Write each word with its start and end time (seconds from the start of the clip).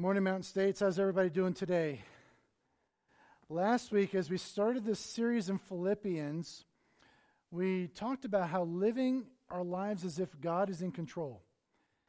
Morning, 0.00 0.22
Mountain 0.22 0.44
States. 0.44 0.80
How's 0.80 0.98
everybody 0.98 1.28
doing 1.28 1.52
today? 1.52 2.00
Last 3.50 3.92
week, 3.92 4.14
as 4.14 4.30
we 4.30 4.38
started 4.38 4.86
this 4.86 4.98
series 4.98 5.50
in 5.50 5.58
Philippians, 5.58 6.64
we 7.50 7.88
talked 7.88 8.24
about 8.24 8.48
how 8.48 8.62
living 8.62 9.26
our 9.50 9.62
lives 9.62 10.06
as 10.06 10.18
if 10.18 10.30
God 10.40 10.70
is 10.70 10.80
in 10.80 10.90
control. 10.90 11.42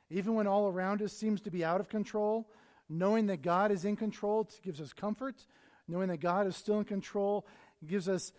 Even 0.09 0.35
when 0.35 0.47
all 0.47 0.69
around 0.69 1.01
us 1.01 1.12
seems 1.12 1.41
to 1.41 1.51
be 1.51 1.65
out 1.65 1.81
of 1.81 1.89
control, 1.89 2.49
knowing 2.88 3.25
that 3.25 3.41
God 3.41 3.73
is 3.73 3.84
in 3.84 3.98
control 3.98 4.48
gives 4.64 4.80
us 4.80 4.94
comfort. 4.94 5.46
Knowing 5.86 6.08
that 6.08 6.21
God 6.21 6.48
is 6.48 6.55
still 6.55 6.80
in 6.80 6.86
control 6.86 7.46
gives 7.86 8.08
us 8.08 8.32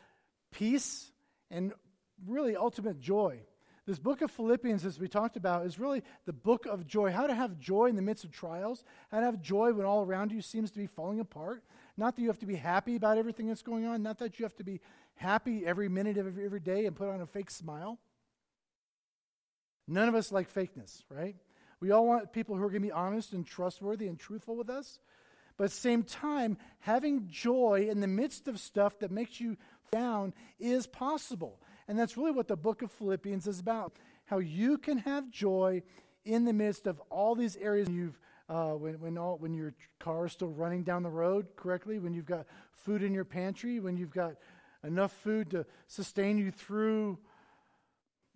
peace 0.50 1.12
and 1.50 1.74
really 2.26 2.56
ultimate 2.56 3.00
joy. 3.00 3.40
This 3.84 3.98
book 3.98 4.22
of 4.22 4.30
Philippians, 4.30 4.84
as 4.84 5.00
we 5.00 5.08
talked 5.08 5.36
about, 5.36 5.66
is 5.66 5.78
really 5.78 6.02
the 6.24 6.32
book 6.32 6.66
of 6.66 6.86
joy. 6.86 7.10
How 7.10 7.26
to 7.26 7.34
have 7.34 7.58
joy 7.58 7.86
in 7.86 7.96
the 7.96 8.02
midst 8.02 8.22
of 8.22 8.30
trials, 8.30 8.84
how 9.10 9.18
to 9.18 9.26
have 9.26 9.42
joy 9.42 9.72
when 9.72 9.84
all 9.84 10.04
around 10.04 10.30
you 10.30 10.40
seems 10.40 10.70
to 10.70 10.78
be 10.78 10.86
falling 10.86 11.18
apart. 11.18 11.64
Not 11.96 12.14
that 12.14 12.22
you 12.22 12.28
have 12.28 12.38
to 12.38 12.46
be 12.46 12.54
happy 12.54 12.94
about 12.94 13.18
everything 13.18 13.48
that's 13.48 13.62
going 13.62 13.84
on, 13.84 14.02
not 14.02 14.18
that 14.20 14.38
you 14.38 14.44
have 14.44 14.54
to 14.56 14.64
be 14.64 14.80
happy 15.16 15.66
every 15.66 15.88
minute 15.88 16.16
of 16.16 16.28
every, 16.28 16.44
every 16.44 16.60
day 16.60 16.86
and 16.86 16.94
put 16.94 17.08
on 17.08 17.20
a 17.20 17.26
fake 17.26 17.50
smile. 17.50 17.98
None 19.88 20.08
of 20.08 20.14
us 20.14 20.30
like 20.30 20.52
fakeness, 20.52 21.02
right? 21.08 21.34
We 21.80 21.90
all 21.90 22.06
want 22.06 22.32
people 22.32 22.56
who 22.56 22.62
are 22.62 22.70
going 22.70 22.82
to 22.82 22.88
be 22.88 22.92
honest 22.92 23.32
and 23.32 23.44
trustworthy 23.44 24.06
and 24.06 24.16
truthful 24.16 24.56
with 24.56 24.70
us. 24.70 25.00
But 25.56 25.64
at 25.64 25.70
the 25.70 25.76
same 25.76 26.04
time, 26.04 26.56
having 26.78 27.26
joy 27.28 27.88
in 27.90 28.00
the 28.00 28.06
midst 28.06 28.46
of 28.46 28.60
stuff 28.60 29.00
that 29.00 29.10
makes 29.10 29.40
you 29.40 29.56
down 29.90 30.34
is 30.60 30.86
possible. 30.86 31.60
And 31.92 31.98
that's 31.98 32.16
really 32.16 32.30
what 32.30 32.48
the 32.48 32.56
book 32.56 32.80
of 32.80 32.90
Philippians 32.90 33.46
is 33.46 33.60
about 33.60 33.92
how 34.24 34.38
you 34.38 34.78
can 34.78 34.96
have 34.96 35.30
joy 35.30 35.82
in 36.24 36.46
the 36.46 36.52
midst 36.54 36.86
of 36.86 36.98
all 37.10 37.34
these 37.34 37.54
areas 37.58 37.86
you've. 37.90 38.18
Uh, 38.48 38.70
when, 38.70 38.98
when, 38.98 39.18
all, 39.18 39.36
when 39.36 39.52
your 39.52 39.74
car 40.00 40.24
is 40.24 40.32
still 40.32 40.48
running 40.48 40.84
down 40.84 41.02
the 41.02 41.10
road 41.10 41.48
correctly, 41.54 41.98
when 41.98 42.14
you've 42.14 42.24
got 42.24 42.46
food 42.72 43.02
in 43.02 43.12
your 43.12 43.26
pantry, 43.26 43.78
when 43.78 43.98
you've 43.98 44.10
got 44.10 44.36
enough 44.82 45.12
food 45.12 45.50
to 45.50 45.66
sustain 45.86 46.38
you 46.38 46.50
through 46.50 47.18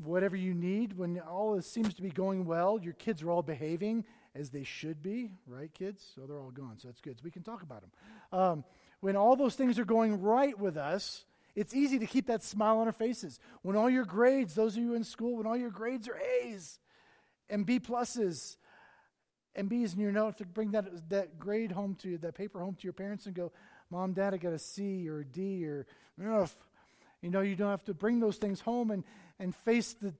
whatever 0.04 0.36
you 0.36 0.52
need, 0.52 0.92
when 0.98 1.18
all 1.20 1.56
this 1.56 1.66
seems 1.66 1.94
to 1.94 2.02
be 2.02 2.10
going 2.10 2.44
well, 2.44 2.78
your 2.78 2.92
kids 2.92 3.22
are 3.22 3.30
all 3.30 3.42
behaving 3.42 4.04
as 4.34 4.50
they 4.50 4.64
should 4.64 5.02
be, 5.02 5.30
right, 5.46 5.72
kids? 5.72 6.12
So 6.14 6.26
they're 6.26 6.40
all 6.40 6.50
gone, 6.50 6.76
so 6.76 6.88
that's 6.88 7.00
good. 7.00 7.16
So 7.16 7.22
we 7.24 7.30
can 7.30 7.42
talk 7.42 7.62
about 7.62 7.80
them. 7.80 7.90
Um, 8.38 8.64
when 9.00 9.16
all 9.16 9.34
those 9.34 9.54
things 9.54 9.78
are 9.78 9.86
going 9.86 10.20
right 10.20 10.58
with 10.58 10.76
us, 10.76 11.24
it's 11.56 11.74
easy 11.74 11.98
to 11.98 12.06
keep 12.06 12.26
that 12.26 12.44
smile 12.44 12.78
on 12.78 12.86
our 12.86 12.92
faces. 12.92 13.40
When 13.62 13.76
all 13.76 13.88
your 13.88 14.04
grades, 14.04 14.54
those 14.54 14.76
of 14.76 14.82
you 14.82 14.94
in 14.94 15.02
school, 15.02 15.38
when 15.38 15.46
all 15.46 15.56
your 15.56 15.70
grades 15.70 16.06
are 16.06 16.18
A's 16.18 16.78
and 17.48 17.64
B 17.64 17.80
pluses 17.80 18.56
and 19.54 19.68
B's, 19.68 19.94
and 19.94 20.02
you 20.02 20.12
know 20.12 20.30
to 20.32 20.44
bring 20.44 20.72
that, 20.72 21.08
that 21.08 21.38
grade 21.38 21.72
home 21.72 21.94
to 22.02 22.10
you, 22.10 22.18
that 22.18 22.34
paper 22.34 22.60
home 22.60 22.74
to 22.74 22.84
your 22.84 22.92
parents 22.92 23.24
and 23.24 23.34
go, 23.34 23.52
Mom, 23.90 24.12
Dad, 24.12 24.34
I 24.34 24.36
got 24.36 24.52
a 24.52 24.58
C 24.58 25.08
or 25.08 25.20
a 25.20 25.24
D 25.24 25.66
or 25.66 25.86
F. 26.22 26.54
You 27.22 27.30
know, 27.30 27.40
you 27.40 27.56
don't 27.56 27.70
have 27.70 27.84
to 27.84 27.94
bring 27.94 28.20
those 28.20 28.36
things 28.36 28.60
home 28.60 28.90
and, 28.90 29.02
and 29.38 29.54
face 29.54 29.94
the 29.94 30.12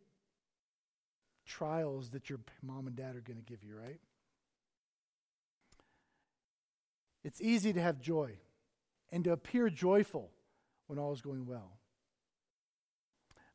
trials 1.45 2.11
that 2.11 2.31
your 2.31 2.41
mom 2.63 2.87
and 2.87 2.97
dad 2.97 3.15
are 3.15 3.21
going 3.21 3.37
to 3.37 3.45
give 3.45 3.63
you, 3.63 3.77
right? 3.77 4.01
It's 7.23 7.41
easy 7.41 7.73
to 7.73 7.81
have 7.81 8.01
joy 8.01 8.39
and 9.13 9.23
to 9.25 9.33
appear 9.33 9.69
joyful 9.69 10.31
when 10.87 10.99
all 10.99 11.13
is 11.13 11.21
going 11.21 11.47
well. 11.47 11.73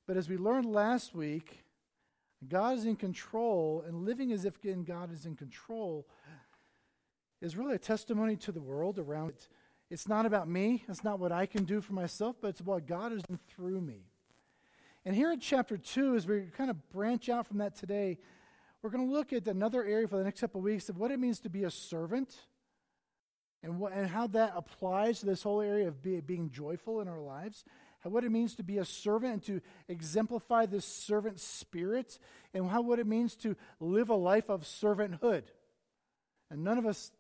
But 0.08 0.18
as 0.18 0.28
we 0.28 0.38
learned 0.38 0.66
last 0.66 1.16
week, 1.16 1.64
God 2.48 2.78
is 2.78 2.86
in 2.86 2.96
control, 2.96 3.84
and 3.86 4.04
living 4.04 4.32
as 4.32 4.46
if 4.46 4.58
God 4.86 5.14
is 5.14 5.26
in 5.26 5.36
control 5.36 6.08
is 7.40 7.56
really 7.56 7.76
a 7.76 7.80
testimony 7.80 8.36
to 8.38 8.52
the 8.52 8.62
world 8.62 8.98
around 9.00 9.30
it. 9.30 9.48
It's 9.90 10.08
not 10.08 10.26
about 10.26 10.48
me, 10.48 10.84
it's 10.88 11.04
not 11.04 11.20
what 11.20 11.32
I 11.32 11.46
can 11.46 11.66
do 11.66 11.82
for 11.82 11.94
myself, 11.94 12.38
but 12.42 12.50
it's 12.50 12.60
about 12.60 12.88
God 12.88 13.12
is 13.12 13.22
through 13.50 13.82
me. 13.82 14.06
And 15.06 15.16
here 15.16 15.32
in 15.32 15.40
chapter 15.40 15.78
2, 15.78 16.16
as 16.16 16.28
we 16.28 16.44
kind 16.56 16.70
of 16.70 16.90
branch 16.90 17.30
out 17.30 17.48
from 17.48 17.58
that 17.58 17.76
today, 17.76 18.20
we're 18.82 18.90
going 18.90 19.06
to 19.06 19.14
look 19.14 19.34
at 19.34 19.48
another 19.48 19.84
area 19.84 20.08
for 20.08 20.18
the 20.18 20.24
next 20.24 20.42
couple 20.42 20.60
of 20.60 20.66
weeks 20.66 20.90
of 20.90 20.98
what 20.98 21.12
it 21.12 21.20
means 21.20 21.40
to 21.42 21.50
be 21.50 21.64
a 21.64 21.72
servant 21.72 22.36
and, 23.64 23.80
what, 23.80 23.94
and 23.94 24.08
how 24.08 24.28
that 24.28 24.54
applies 24.56 25.20
to 25.20 25.26
this 25.26 25.44
whole 25.44 25.62
area 25.62 25.88
of 25.88 26.02
be, 26.02 26.20
being 26.20 26.50
joyful 26.50 27.02
in 27.02 27.08
our 27.08 27.20
lives, 27.20 27.64
how, 28.00 28.10
what 28.10 28.24
it 28.24 28.32
means 28.32 28.56
to 28.56 28.64
be 28.64 28.80
a 28.80 28.86
servant 28.86 29.34
and 29.34 29.44
to 29.44 29.62
exemplify 29.88 30.66
this 30.66 30.86
servant 30.86 31.40
spirit, 31.40 32.18
and 32.54 32.70
how 32.70 32.82
what 32.82 33.00
it 33.00 33.08
means 33.08 33.36
to 33.38 33.56
live 33.80 34.10
a 34.10 34.16
life 34.16 34.50
of 34.50 34.64
servanthood. 34.64 35.44
And 36.50 36.64
none 36.64 36.78
of 36.78 36.86
us, 36.86 37.12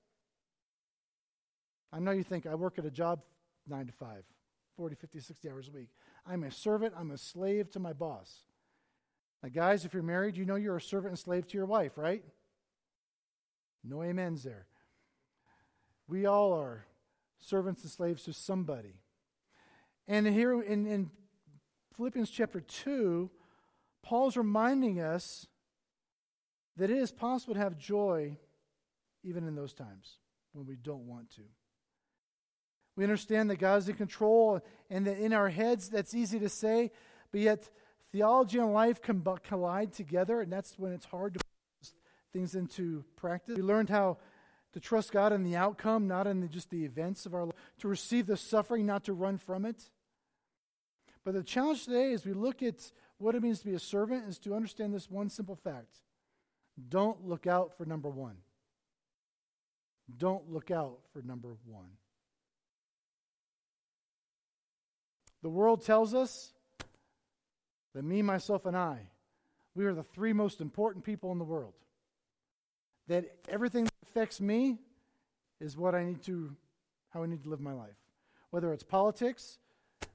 I 1.94 2.00
know 2.00 2.12
you 2.12 2.24
think 2.24 2.46
I 2.46 2.56
work 2.56 2.79
at 2.79 2.85
a 2.85 2.91
job 2.91 3.22
nine 3.68 3.85
to 3.85 3.94
five, 3.94 4.23
40, 4.78 4.96
50, 4.96 5.19
60 5.19 5.50
hours 5.50 5.68
a 5.68 5.72
week. 5.72 5.90
I'm 6.25 6.44
a 6.44 6.52
servant, 6.52 6.94
I'm 6.97 7.12
a 7.12 7.18
slave 7.18 7.69
to 7.72 7.79
my 7.79 7.94
boss. 7.94 8.44
Now, 9.44 9.50
guys, 9.50 9.85
if 9.85 9.94
you're 9.94 10.03
married, 10.03 10.38
you 10.38 10.46
know 10.46 10.56
you're 10.56 10.78
a 10.78 10.81
servant 10.81 11.12
and 11.12 11.19
slave 11.19 11.47
to 11.47 11.58
your 11.58 11.66
wife, 11.66 11.97
right? 11.97 12.23
No 13.84 14.02
amens 14.03 14.44
there. 14.44 14.68
We 16.11 16.25
all 16.25 16.51
are 16.51 16.88
servants 17.39 17.83
and 17.83 17.91
slaves 17.91 18.23
to 18.23 18.33
somebody. 18.33 18.99
And 20.09 20.27
here 20.27 20.61
in, 20.61 20.85
in 20.85 21.09
Philippians 21.95 22.29
chapter 22.29 22.59
2, 22.59 23.31
Paul's 24.03 24.35
reminding 24.35 24.99
us 24.99 25.47
that 26.75 26.89
it 26.89 26.97
is 26.97 27.13
possible 27.13 27.53
to 27.53 27.61
have 27.61 27.77
joy 27.77 28.38
even 29.23 29.47
in 29.47 29.55
those 29.55 29.73
times 29.73 30.17
when 30.51 30.66
we 30.66 30.75
don't 30.75 31.07
want 31.07 31.29
to. 31.35 31.44
We 32.97 33.05
understand 33.05 33.49
that 33.49 33.59
God 33.59 33.78
is 33.78 33.88
in 33.88 33.95
control 33.95 34.59
and 34.89 35.07
that 35.07 35.17
in 35.17 35.31
our 35.31 35.47
heads 35.47 35.88
that's 35.88 36.13
easy 36.13 36.39
to 36.39 36.49
say, 36.49 36.91
but 37.31 37.39
yet 37.39 37.69
theology 38.11 38.57
and 38.57 38.73
life 38.73 39.01
can 39.01 39.25
collide 39.45 39.93
together, 39.93 40.41
and 40.41 40.51
that's 40.51 40.78
when 40.78 40.91
it's 40.91 41.05
hard 41.05 41.35
to 41.35 41.39
put 41.39 41.93
things 42.33 42.53
into 42.53 43.05
practice. 43.16 43.55
We 43.55 43.63
learned 43.63 43.89
how 43.89 44.17
to 44.73 44.79
trust 44.79 45.11
God 45.11 45.33
in 45.33 45.43
the 45.43 45.55
outcome, 45.55 46.07
not 46.07 46.27
in 46.27 46.41
the, 46.41 46.47
just 46.47 46.69
the 46.69 46.85
events 46.85 47.25
of 47.25 47.33
our 47.33 47.45
life, 47.45 47.55
to 47.79 47.87
receive 47.87 48.27
the 48.27 48.37
suffering, 48.37 48.85
not 48.85 49.03
to 49.05 49.13
run 49.13 49.37
from 49.37 49.65
it. 49.65 49.89
But 51.23 51.33
the 51.33 51.43
challenge 51.43 51.85
today, 51.85 52.13
as 52.13 52.25
we 52.25 52.33
look 52.33 52.63
at 52.63 52.91
what 53.17 53.35
it 53.35 53.43
means 53.43 53.59
to 53.59 53.65
be 53.65 53.73
a 53.73 53.79
servant, 53.79 54.27
is 54.27 54.39
to 54.39 54.55
understand 54.55 54.93
this 54.93 55.09
one 55.09 55.29
simple 55.29 55.55
fact 55.55 55.97
don't 56.89 57.27
look 57.27 57.45
out 57.45 57.77
for 57.77 57.85
number 57.85 58.09
one. 58.09 58.37
Don't 60.17 60.49
look 60.51 60.71
out 60.71 60.99
for 61.13 61.21
number 61.21 61.55
one. 61.65 61.91
The 65.43 65.49
world 65.49 65.85
tells 65.85 66.13
us 66.13 66.53
that 67.93 68.03
me, 68.03 68.21
myself, 68.21 68.65
and 68.65 68.75
I, 68.75 69.09
we 69.75 69.85
are 69.85 69.93
the 69.93 70.03
three 70.03 70.33
most 70.33 70.61
important 70.61 71.03
people 71.03 71.31
in 71.31 71.39
the 71.39 71.43
world 71.43 71.73
that 73.07 73.25
everything 73.50 73.85
that 73.85 73.94
affects 74.03 74.39
me 74.39 74.79
is 75.59 75.78
what 75.78 75.95
I 75.95 76.03
need 76.03 76.22
to, 76.23 76.56
how 77.09 77.23
I 77.23 77.28
need 77.28 77.44
to 77.44 77.50
live 77.50 77.59
my 77.59 77.73
life. 77.73 77.97
Whether 78.50 78.73
it's 78.73 78.84
politics, 78.84 79.59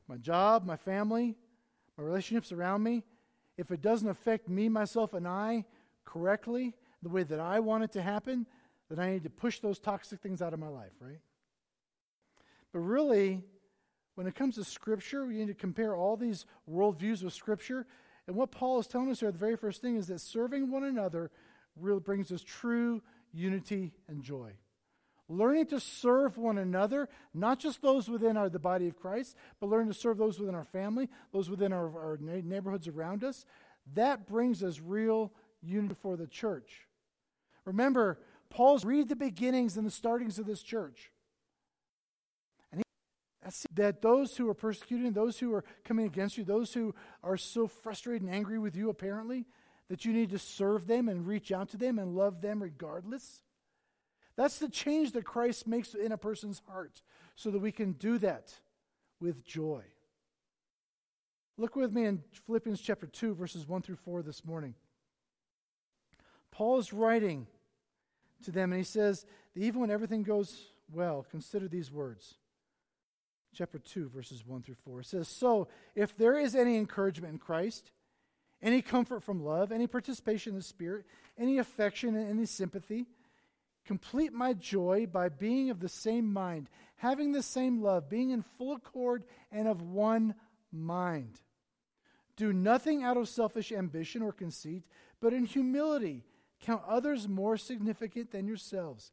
my 0.09 0.17
job, 0.17 0.65
my 0.65 0.77
family, 0.77 1.37
my 1.97 2.05
relationships 2.05 2.53
around 2.53 2.83
me, 2.83 3.03
if 3.57 3.71
it 3.71 3.81
doesn't 3.81 4.09
affect 4.09 4.49
me, 4.49 4.69
myself, 4.69 5.15
and 5.15 5.27
I 5.27 5.65
correctly, 6.05 6.75
the 7.03 7.09
way 7.09 7.23
that 7.23 7.41
I 7.41 7.61
want 7.61 7.85
it 7.85 7.93
to 7.93 8.03
happen, 8.03 8.47
then 8.91 8.99
I 8.99 9.11
need 9.13 9.25
to 9.25 9.31
push 9.31 9.61
those 9.61 9.79
toxic 9.79 10.21
things 10.21 10.43
out 10.43 10.53
of 10.53 10.61
my 10.61 10.69
life, 10.69 10.93
right? 11.01 11.21
But 12.73 12.81
really, 12.81 13.43
when 14.15 14.27
it 14.27 14.35
comes 14.35 14.57
to 14.57 14.65
Scripture, 14.65 15.27
we 15.27 15.35
need 15.35 15.49
to 15.49 15.55
compare 15.55 15.95
all 15.95 16.17
these 16.17 16.47
worldviews 16.71 17.23
with 17.23 17.33
Scripture. 17.33 17.87
And 18.27 18.37
what 18.37 18.51
Paul 18.51 18.79
is 18.81 18.87
telling 18.87 19.11
us 19.11 19.21
here, 19.21 19.33
the 19.33 19.39
very 19.39 19.57
first 19.57 19.81
thing 19.81 19.97
is 19.97 20.09
that 20.09 20.21
serving 20.21 20.71
one 20.71 20.85
another 20.85 21.31
really 21.79 22.01
brings 22.01 22.33
us 22.33 22.43
true 22.43 23.03
unity 23.33 23.93
and 24.09 24.23
joy. 24.23 24.53
Learning 25.29 25.67
to 25.67 25.81
serve 25.81 26.39
one 26.39 26.57
another, 26.57 27.09
not 27.34 27.59
just 27.59 27.83
those 27.83 28.09
within 28.09 28.37
our, 28.37 28.49
the 28.49 28.61
body 28.61 28.87
of 28.87 28.97
Christ, 28.97 29.37
but 29.61 29.69
learning 29.69 29.89
to 29.89 29.99
serve 29.99 30.19
those 30.19 30.39
within 30.39 30.55
our 30.55 30.65
family, 30.65 31.09
those 31.33 31.51
within 31.51 31.73
our, 31.73 31.87
our 31.87 32.19
neighborhoods 32.21 32.87
around 32.87 33.25
us, 33.25 33.45
that 33.95 34.27
brings 34.28 34.63
us 34.63 34.81
real 34.81 35.33
unity 35.63 35.95
for 36.01 36.17
the 36.17 36.28
church. 36.28 36.87
Remember, 37.65 38.21
Paul's 38.51 38.84
read 38.84 39.09
the 39.09 39.17
beginnings 39.17 39.77
and 39.77 39.84
the 39.84 39.91
startings 39.91 40.39
of 40.39 40.47
this 40.47 40.63
church. 40.63 41.11
And 42.71 42.81
he, 42.81 43.53
that 43.75 44.03
those 44.03 44.37
who 44.37 44.49
are 44.49 44.55
persecuting, 44.55 45.13
those 45.13 45.41
who 45.41 45.53
are 45.55 45.65
coming 45.84 46.07
against 46.07 46.39
you, 46.39 46.45
those 46.45 46.72
who 46.72 46.95
are 47.25 47.37
so 47.37 47.67
frustrated 47.67 48.22
and 48.22 48.31
angry 48.31 48.61
with 48.61 48.77
you, 48.77 48.91
apparently, 48.91 49.47
that 49.88 50.04
you 50.04 50.12
need 50.12 50.30
to 50.30 50.38
serve 50.38 50.86
them 50.86 51.09
and 51.09 51.27
reach 51.27 51.53
out 51.53 51.68
to 51.71 51.77
them 51.77 51.98
and 51.98 52.16
love 52.16 52.41
them 52.41 52.62
regardless. 52.62 53.42
That's 54.36 54.59
the 54.59 54.68
change 54.68 55.12
that 55.12 55.24
Christ 55.24 55.66
makes 55.66 55.94
in 55.94 56.12
a 56.12 56.18
person's 56.18 56.60
heart 56.68 57.03
so 57.34 57.50
that 57.50 57.60
we 57.60 57.72
can 57.72 57.92
do 57.92 58.18
that 58.18 58.53
with 59.21 59.44
joy. 59.44 59.83
Look 61.56 61.74
with 61.74 61.92
me 61.92 62.04
in 62.04 62.22
Philippians 62.47 62.80
chapter 62.80 63.06
2, 63.06 63.34
verses 63.34 63.66
1 63.66 63.83
through 63.83 63.97
4 63.97 64.22
this 64.22 64.44
morning. 64.44 64.74
Paul 66.50 66.78
is 66.78 66.92
writing 66.92 67.47
to 68.44 68.50
them 68.50 68.72
and 68.72 68.78
he 68.78 68.84
says, 68.84 69.24
even 69.54 69.80
when 69.80 69.91
everything 69.91 70.22
goes 70.22 70.66
well, 70.92 71.27
consider 71.30 71.66
these 71.68 71.91
words. 71.91 72.34
Chapter 73.54 73.78
2, 73.78 74.10
verses 74.10 74.47
1 74.47 74.62
through 74.62 74.77
4. 74.84 75.00
It 75.00 75.06
says, 75.06 75.28
So, 75.28 75.68
if 75.94 76.15
there 76.16 76.38
is 76.38 76.54
any 76.54 76.77
encouragement 76.77 77.33
in 77.33 77.38
Christ, 77.38 77.91
any 78.63 78.83
comfort 78.83 79.23
from 79.23 79.45
love, 79.45 79.71
any 79.71 79.87
participation 79.87 80.53
in 80.53 80.59
the 80.59 80.65
Spirit, 80.65 81.05
any 81.39 81.59
affection 81.59 82.17
and 82.17 82.29
any 82.29 82.47
sympathy, 82.47 83.07
complete 83.85 84.33
my 84.33 84.53
joy 84.53 85.07
by 85.07 85.29
being 85.29 85.71
of 85.71 85.81
the 85.81 85.89
same 85.89 86.33
mind, 86.33 86.69
having 86.97 87.33
the 87.33 87.43
same 87.43 87.83
love, 87.83 88.09
being 88.09 88.31
in 88.31 88.43
full 88.43 88.75
accord 88.75 89.25
and 89.53 89.69
of 89.69 89.83
one 89.83 90.35
mind. 90.73 91.41
Do 92.37 92.53
nothing 92.53 93.03
out 93.03 93.17
of 93.17 93.29
selfish 93.29 93.73
ambition 93.73 94.23
or 94.23 94.33
conceit, 94.33 94.85
but 95.21 95.33
in 95.33 95.45
humility 95.45 96.25
count 96.61 96.83
others 96.87 97.29
more 97.29 97.57
significant 97.57 98.31
than 98.31 98.47
yourselves. 98.47 99.13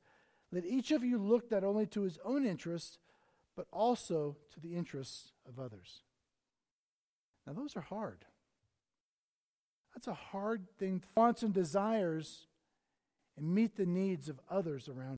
Let 0.51 0.66
each 0.66 0.92
of 0.92 1.04
you 1.04 1.18
look 1.18 1.51
not 1.51 1.63
only 1.63 1.86
to 1.88 2.01
his 2.01 2.19
own 2.24 2.45
interests, 2.45 2.98
but 3.56 3.68
also 3.72 4.38
to 4.54 4.60
the 4.60 4.75
interests 4.75 5.31
of 5.48 5.60
others. 5.60 6.01
Now, 7.45 7.54
those 7.54 7.75
are 7.75 7.81
hard. 7.81 8.25
That's 9.94 10.07
a 10.07 10.13
hard 10.13 10.68
thing. 10.78 11.01
Wants 11.16 11.44
and 11.44 11.54
desires 11.54 12.48
and 13.38 13.54
meet 13.54 13.75
the 13.75 13.86
needs 13.86 14.30
of 14.30 14.40
others 14.50 14.90
around. 14.90 15.18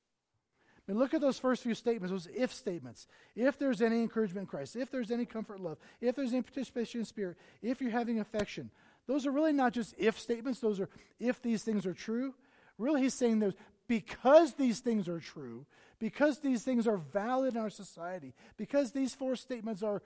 I 0.88 0.92
mean, 0.92 0.98
look 0.98 1.14
at 1.14 1.20
those 1.20 1.38
first 1.38 1.62
few 1.62 1.74
statements, 1.74 2.12
those 2.12 2.28
if 2.34 2.52
statements. 2.52 3.08
If 3.34 3.58
there's 3.58 3.82
any 3.82 4.02
encouragement 4.02 4.44
in 4.44 4.46
Christ, 4.46 4.76
if 4.76 4.90
there's 4.90 5.10
any 5.10 5.24
comfort, 5.24 5.60
love, 5.60 5.78
if 6.00 6.14
there's 6.14 6.32
any 6.32 6.42
participation 6.42 7.00
in 7.00 7.06
spirit, 7.06 7.36
if 7.60 7.80
you're 7.80 7.90
having 7.90 8.20
affection, 8.20 8.70
those 9.06 9.26
are 9.26 9.32
really 9.32 9.52
not 9.52 9.72
just 9.72 9.94
if 9.98 10.18
statements, 10.18 10.60
those 10.60 10.78
are 10.78 10.88
if 11.18 11.42
these 11.42 11.64
things 11.64 11.86
are 11.86 11.94
true. 11.94 12.34
Really, 12.78 13.02
he's 13.02 13.14
saying 13.14 13.40
there's 13.40 13.54
because 13.88 14.54
these 14.54 14.80
things 14.80 15.08
are 15.08 15.20
true, 15.20 15.66
because 15.98 16.40
these 16.40 16.62
things 16.62 16.86
are 16.86 16.96
valid 16.96 17.54
in 17.54 17.60
our 17.60 17.70
society, 17.70 18.34
because 18.56 18.92
these 18.92 19.14
four 19.14 19.36
statements 19.36 19.82
are 19.82 20.02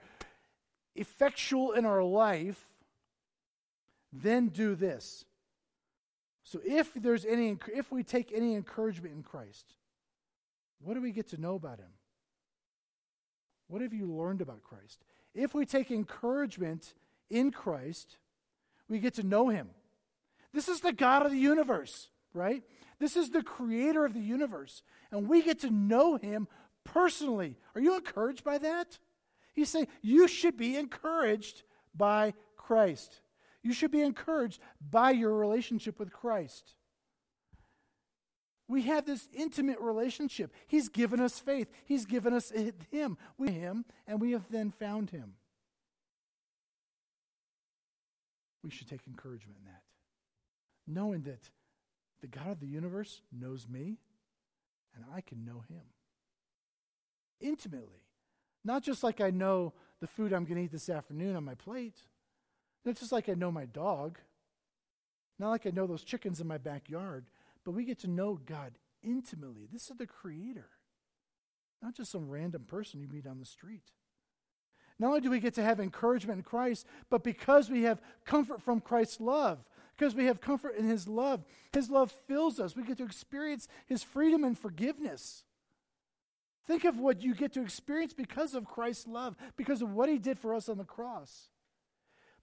effectual 0.95 1.73
in 1.73 1.85
our 1.85 2.03
life, 2.03 2.70
then 4.11 4.49
do 4.49 4.75
this. 4.75 5.25
So 6.43 6.59
if 6.65 6.93
there's 6.95 7.25
any 7.25 7.57
if 7.73 7.91
we 7.91 8.03
take 8.03 8.31
any 8.33 8.55
encouragement 8.55 9.15
in 9.15 9.23
Christ, 9.23 9.75
what 10.79 10.95
do 10.95 11.01
we 11.01 11.11
get 11.11 11.29
to 11.29 11.39
know 11.39 11.55
about 11.55 11.79
him? 11.79 11.93
What 13.67 13.81
have 13.81 13.93
you 13.93 14.05
learned 14.05 14.41
about 14.41 14.63
Christ? 14.63 15.03
If 15.33 15.53
we 15.53 15.65
take 15.65 15.91
encouragement 15.91 16.93
in 17.29 17.51
Christ, 17.51 18.17
we 18.89 18.99
get 18.99 19.13
to 19.13 19.23
know 19.23 19.47
him. 19.47 19.69
This 20.53 20.67
is 20.67 20.81
the 20.81 20.91
God 20.91 21.25
of 21.25 21.31
the 21.31 21.37
universe, 21.37 22.09
right? 22.33 22.63
This 22.99 23.15
is 23.15 23.29
the 23.29 23.43
creator 23.43 24.03
of 24.03 24.13
the 24.13 24.19
universe. 24.19 24.83
And 25.09 25.29
we 25.29 25.41
get 25.41 25.59
to 25.59 25.69
know 25.69 26.17
him 26.17 26.49
personally. 26.83 27.55
Are 27.73 27.81
you 27.81 27.95
encouraged 27.95 28.43
by 28.43 28.57
that? 28.57 28.99
He's 29.53 29.69
saying 29.69 29.87
you 30.01 30.27
should 30.27 30.57
be 30.57 30.75
encouraged 30.75 31.63
by 31.95 32.33
Christ. 32.57 33.21
You 33.63 33.73
should 33.73 33.91
be 33.91 34.01
encouraged 34.01 34.59
by 34.79 35.11
your 35.11 35.35
relationship 35.35 35.99
with 35.99 36.11
Christ. 36.11 36.75
We 38.67 38.83
have 38.83 39.05
this 39.05 39.27
intimate 39.33 39.79
relationship. 39.79 40.53
He's 40.67 40.87
given 40.87 41.19
us 41.19 41.39
faith. 41.39 41.67
He's 41.83 42.05
given 42.05 42.33
us 42.33 42.51
Him. 42.89 43.17
We 43.37 43.51
Him, 43.51 43.85
and 44.07 44.21
we 44.21 44.31
have 44.31 44.49
then 44.49 44.71
found 44.71 45.09
Him. 45.09 45.33
We 48.63 48.69
should 48.69 48.87
take 48.87 49.01
encouragement 49.07 49.57
in 49.59 49.65
that, 49.65 49.81
knowing 50.87 51.23
that 51.23 51.49
the 52.21 52.27
God 52.27 52.47
of 52.47 52.59
the 52.59 52.67
universe 52.67 53.21
knows 53.31 53.67
me, 53.67 53.97
and 54.95 55.03
I 55.13 55.21
can 55.21 55.43
know 55.43 55.63
Him 55.67 55.81
intimately. 57.41 58.05
Not 58.63 58.83
just 58.83 59.03
like 59.03 59.19
I 59.19 59.31
know 59.31 59.73
the 59.99 60.07
food 60.07 60.31
I'm 60.31 60.45
going 60.45 60.57
to 60.57 60.63
eat 60.63 60.71
this 60.71 60.89
afternoon 60.89 61.35
on 61.35 61.43
my 61.43 61.55
plate, 61.55 62.03
not 62.85 62.95
just 62.95 63.11
like 63.11 63.29
I 63.29 63.33
know 63.33 63.51
my 63.51 63.65
dog, 63.65 64.17
not 65.39 65.49
like 65.49 65.65
I 65.65 65.71
know 65.71 65.87
those 65.87 66.03
chickens 66.03 66.39
in 66.39 66.47
my 66.47 66.57
backyard, 66.57 67.25
but 67.63 67.71
we 67.71 67.85
get 67.85 67.99
to 67.99 68.07
know 68.07 68.39
God 68.45 68.73
intimately. 69.03 69.67
This 69.71 69.89
is 69.89 69.97
the 69.97 70.07
Creator, 70.07 70.69
not 71.81 71.95
just 71.95 72.11
some 72.11 72.29
random 72.29 72.63
person 72.67 72.99
you 72.99 73.07
meet 73.07 73.27
on 73.27 73.39
the 73.39 73.45
street. 73.45 73.91
Not 74.99 75.07
only 75.07 75.21
do 75.21 75.31
we 75.31 75.39
get 75.39 75.55
to 75.55 75.63
have 75.63 75.79
encouragement 75.79 76.37
in 76.37 76.43
Christ, 76.43 76.85
but 77.09 77.23
because 77.23 77.69
we 77.69 77.83
have 77.83 78.01
comfort 78.23 78.61
from 78.61 78.81
Christ's 78.81 79.19
love, 79.19 79.63
because 79.97 80.13
we 80.13 80.25
have 80.25 80.41
comfort 80.41 80.75
in 80.75 80.87
His 80.87 81.07
love, 81.07 81.43
His 81.73 81.89
love 81.89 82.11
fills 82.27 82.59
us. 82.59 82.75
We 82.75 82.83
get 82.83 82.97
to 82.97 83.03
experience 83.03 83.67
His 83.87 84.03
freedom 84.03 84.43
and 84.43 84.57
forgiveness. 84.57 85.43
Think 86.67 86.85
of 86.85 86.99
what 86.99 87.23
you 87.23 87.33
get 87.33 87.53
to 87.53 87.61
experience 87.61 88.13
because 88.13 88.53
of 88.53 88.67
Christ's 88.67 89.07
love, 89.07 89.35
because 89.57 89.81
of 89.81 89.91
what 89.91 90.09
He 90.09 90.19
did 90.19 90.37
for 90.37 90.53
us 90.53 90.69
on 90.69 90.77
the 90.77 90.83
cross. 90.83 91.49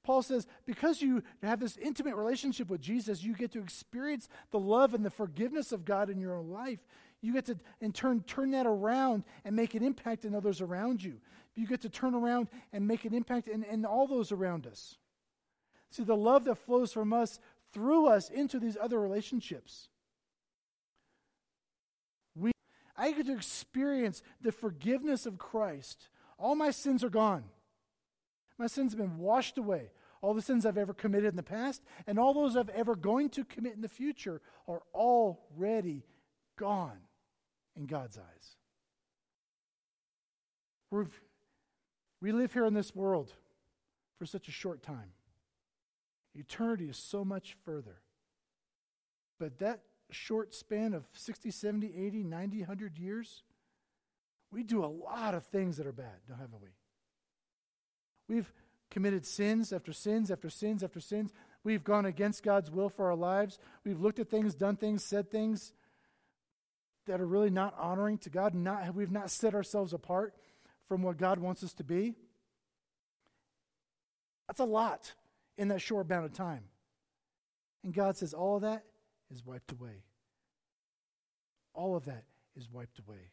Paul 0.08 0.22
says, 0.22 0.46
because 0.64 1.02
you 1.02 1.22
have 1.42 1.60
this 1.60 1.76
intimate 1.76 2.16
relationship 2.16 2.70
with 2.70 2.80
Jesus, 2.80 3.22
you 3.22 3.34
get 3.34 3.52
to 3.52 3.58
experience 3.58 4.26
the 4.50 4.58
love 4.58 4.94
and 4.94 5.04
the 5.04 5.10
forgiveness 5.10 5.70
of 5.70 5.84
God 5.84 6.08
in 6.08 6.18
your 6.18 6.34
own 6.34 6.48
life. 6.48 6.86
You 7.20 7.34
get 7.34 7.44
to, 7.44 7.58
in 7.82 7.92
turn, 7.92 8.22
turn 8.22 8.52
that 8.52 8.64
around 8.66 9.24
and 9.44 9.54
make 9.54 9.74
an 9.74 9.82
impact 9.82 10.24
in 10.24 10.34
others 10.34 10.62
around 10.62 11.04
you. 11.04 11.18
You 11.54 11.66
get 11.66 11.82
to 11.82 11.90
turn 11.90 12.14
around 12.14 12.48
and 12.72 12.88
make 12.88 13.04
an 13.04 13.12
impact 13.12 13.48
in, 13.48 13.64
in 13.64 13.84
all 13.84 14.06
those 14.06 14.32
around 14.32 14.66
us. 14.66 14.96
See, 15.90 16.04
the 16.04 16.16
love 16.16 16.46
that 16.46 16.54
flows 16.54 16.90
from 16.90 17.12
us 17.12 17.38
through 17.74 18.06
us 18.06 18.30
into 18.30 18.58
these 18.58 18.78
other 18.80 18.98
relationships. 18.98 19.90
We, 22.34 22.52
I 22.96 23.12
get 23.12 23.26
to 23.26 23.34
experience 23.34 24.22
the 24.40 24.52
forgiveness 24.52 25.26
of 25.26 25.36
Christ. 25.36 26.08
All 26.38 26.54
my 26.54 26.70
sins 26.70 27.04
are 27.04 27.10
gone. 27.10 27.44
My 28.56 28.68
sins 28.68 28.92
have 28.92 28.98
been 28.98 29.18
washed 29.18 29.58
away 29.58 29.90
all 30.20 30.34
the 30.34 30.42
sins 30.42 30.66
I've 30.66 30.78
ever 30.78 30.94
committed 30.94 31.30
in 31.30 31.36
the 31.36 31.42
past, 31.42 31.82
and 32.06 32.18
all 32.18 32.34
those 32.34 32.56
I've 32.56 32.68
ever 32.70 32.96
going 32.96 33.30
to 33.30 33.44
commit 33.44 33.74
in 33.74 33.80
the 33.80 33.88
future 33.88 34.40
are 34.66 34.82
already 34.94 36.04
gone 36.56 36.98
in 37.76 37.86
God's 37.86 38.18
eyes. 38.18 38.56
we 40.90 41.04
we 42.20 42.32
live 42.32 42.52
here 42.52 42.66
in 42.66 42.74
this 42.74 42.94
world 42.96 43.32
for 44.18 44.26
such 44.26 44.48
a 44.48 44.52
short 44.52 44.82
time. 44.82 45.12
Eternity 46.34 46.88
is 46.88 46.96
so 46.96 47.24
much 47.24 47.56
further. 47.64 48.00
But 49.38 49.58
that 49.58 49.82
short 50.10 50.54
span 50.54 50.94
of 50.94 51.04
60, 51.14 51.50
70, 51.50 51.94
80, 51.96 52.24
90, 52.24 52.58
100 52.58 52.98
years, 52.98 53.44
we 54.50 54.62
do 54.62 54.84
a 54.84 54.86
lot 54.86 55.34
of 55.34 55.44
things 55.44 55.76
that 55.76 55.86
are 55.86 55.92
bad, 55.92 56.20
haven't 56.28 56.60
we? 56.60 56.70
We've 58.28 58.52
committed 58.90 59.26
sins 59.26 59.72
after 59.72 59.92
sins 59.92 60.30
after 60.30 60.50
sins 60.50 60.82
after 60.82 61.00
sins. 61.00 61.32
We've 61.64 61.84
gone 61.84 62.06
against 62.06 62.42
God's 62.42 62.70
will 62.70 62.88
for 62.88 63.06
our 63.06 63.16
lives. 63.16 63.58
We've 63.84 64.00
looked 64.00 64.18
at 64.18 64.30
things, 64.30 64.54
done 64.54 64.76
things, 64.76 65.04
said 65.04 65.30
things 65.30 65.72
that 67.06 67.20
are 67.20 67.26
really 67.26 67.50
not 67.50 67.74
honoring 67.78 68.18
to 68.18 68.30
God. 68.30 68.54
Not, 68.54 68.94
we've 68.94 69.10
not 69.10 69.30
set 69.30 69.54
ourselves 69.54 69.92
apart 69.92 70.34
from 70.86 71.02
what 71.02 71.16
God 71.16 71.38
wants 71.38 71.62
us 71.62 71.72
to 71.74 71.84
be. 71.84 72.14
That's 74.46 74.60
a 74.60 74.64
lot 74.64 75.12
in 75.56 75.68
that 75.68 75.80
short 75.80 76.06
amount 76.06 76.24
of 76.24 76.32
time. 76.32 76.64
And 77.84 77.92
God 77.92 78.16
says 78.16 78.32
all 78.32 78.56
of 78.56 78.62
that 78.62 78.84
is 79.30 79.44
wiped 79.44 79.72
away. 79.72 80.04
All 81.74 81.96
of 81.96 82.06
that 82.06 82.24
is 82.56 82.68
wiped 82.70 82.98
away 82.98 83.30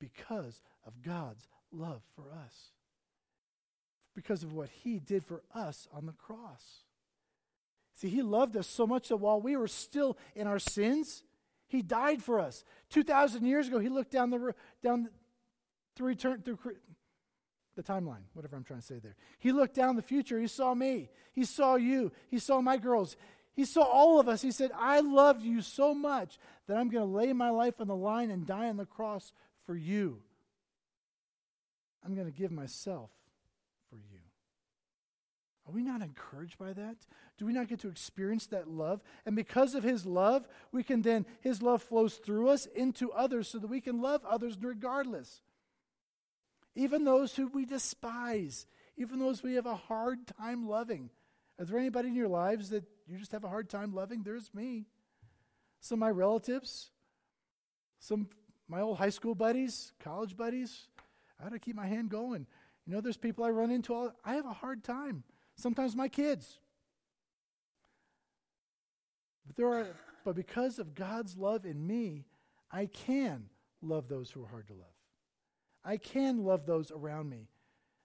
because 0.00 0.60
of 0.86 1.02
God's 1.02 1.46
love 1.72 2.02
for 2.14 2.32
us 2.32 2.72
because 4.16 4.42
of 4.42 4.54
what 4.54 4.70
he 4.70 4.98
did 4.98 5.22
for 5.22 5.42
us 5.54 5.86
on 5.92 6.06
the 6.06 6.12
cross. 6.12 6.80
See, 7.94 8.08
he 8.08 8.22
loved 8.22 8.56
us 8.56 8.66
so 8.66 8.86
much 8.86 9.10
that 9.10 9.18
while 9.18 9.40
we 9.40 9.56
were 9.56 9.68
still 9.68 10.16
in 10.34 10.46
our 10.46 10.58
sins, 10.58 11.22
he 11.68 11.82
died 11.82 12.22
for 12.22 12.40
us. 12.40 12.64
2,000 12.90 13.44
years 13.44 13.68
ago, 13.68 13.78
he 13.78 13.90
looked 13.90 14.10
down 14.10 14.30
the, 14.30 14.54
down 14.82 15.10
the, 15.96 16.02
return, 16.02 16.42
through 16.42 16.58
the 17.76 17.82
timeline, 17.82 18.22
whatever 18.32 18.56
I'm 18.56 18.64
trying 18.64 18.80
to 18.80 18.86
say 18.86 18.98
there. 18.98 19.16
He 19.38 19.52
looked 19.52 19.74
down 19.74 19.96
the 19.96 20.02
future. 20.02 20.40
He 20.40 20.46
saw 20.46 20.74
me. 20.74 21.10
He 21.32 21.44
saw 21.44 21.76
you. 21.76 22.10
He 22.28 22.38
saw 22.38 22.60
my 22.60 22.78
girls. 22.78 23.16
He 23.54 23.64
saw 23.64 23.82
all 23.82 24.18
of 24.18 24.28
us. 24.28 24.40
He 24.40 24.50
said, 24.50 24.70
I 24.74 25.00
love 25.00 25.42
you 25.42 25.60
so 25.60 25.94
much 25.94 26.38
that 26.68 26.76
I'm 26.76 26.88
going 26.88 27.06
to 27.06 27.16
lay 27.16 27.32
my 27.32 27.50
life 27.50 27.80
on 27.80 27.88
the 27.88 27.96
line 27.96 28.30
and 28.30 28.46
die 28.46 28.68
on 28.68 28.78
the 28.78 28.86
cross 28.86 29.32
for 29.66 29.76
you. 29.76 30.20
I'm 32.04 32.14
going 32.14 32.30
to 32.30 32.38
give 32.38 32.52
myself. 32.52 33.10
Are 35.66 35.72
we 35.72 35.82
not 35.82 36.00
encouraged 36.00 36.58
by 36.58 36.72
that? 36.74 36.96
Do 37.38 37.46
we 37.46 37.52
not 37.52 37.68
get 37.68 37.80
to 37.80 37.88
experience 37.88 38.46
that 38.46 38.68
love? 38.68 39.02
And 39.24 39.34
because 39.34 39.74
of 39.74 39.82
his 39.82 40.06
love, 40.06 40.46
we 40.70 40.84
can 40.84 41.02
then, 41.02 41.26
his 41.40 41.60
love 41.60 41.82
flows 41.82 42.14
through 42.14 42.48
us 42.48 42.66
into 42.66 43.10
others 43.12 43.48
so 43.48 43.58
that 43.58 43.66
we 43.66 43.80
can 43.80 44.00
love 44.00 44.24
others 44.24 44.56
regardless. 44.60 45.40
Even 46.76 47.04
those 47.04 47.34
who 47.34 47.48
we 47.48 47.64
despise, 47.64 48.66
even 48.96 49.18
those 49.18 49.42
we 49.42 49.54
have 49.54 49.66
a 49.66 49.74
hard 49.74 50.26
time 50.38 50.68
loving. 50.68 51.10
Is 51.58 51.68
there 51.68 51.78
anybody 51.78 52.08
in 52.08 52.14
your 52.14 52.28
lives 52.28 52.70
that 52.70 52.84
you 53.08 53.18
just 53.18 53.32
have 53.32 53.44
a 53.44 53.48
hard 53.48 53.68
time 53.68 53.92
loving? 53.92 54.22
There's 54.22 54.54
me. 54.54 54.86
Some 55.80 55.96
of 55.96 56.00
my 56.00 56.10
relatives, 56.10 56.90
some 57.98 58.28
my 58.68 58.80
old 58.80 58.98
high 58.98 59.10
school 59.10 59.34
buddies, 59.34 59.92
college 60.00 60.36
buddies, 60.36 60.88
I 61.40 61.44
got 61.44 61.52
to 61.52 61.58
keep 61.58 61.76
my 61.76 61.86
hand 61.86 62.10
going. 62.10 62.46
You 62.86 62.94
know, 62.94 63.00
there's 63.00 63.16
people 63.16 63.44
I 63.44 63.50
run 63.50 63.70
into. 63.70 63.94
All, 63.94 64.12
I 64.24 64.34
have 64.34 64.46
a 64.46 64.52
hard 64.52 64.84
time. 64.84 65.24
Sometimes 65.56 65.96
my 65.96 66.08
kids. 66.08 66.58
But 69.46 69.56
there 69.56 69.68
are, 69.68 69.86
but 70.24 70.34
because 70.34 70.78
of 70.78 70.94
God's 70.94 71.36
love 71.36 71.64
in 71.64 71.86
me, 71.86 72.26
I 72.70 72.86
can 72.86 73.48
love 73.80 74.08
those 74.08 74.30
who 74.30 74.42
are 74.42 74.48
hard 74.48 74.66
to 74.68 74.74
love. 74.74 74.86
I 75.84 75.96
can 75.96 76.44
love 76.44 76.66
those 76.66 76.90
around 76.90 77.30
me. 77.30 77.48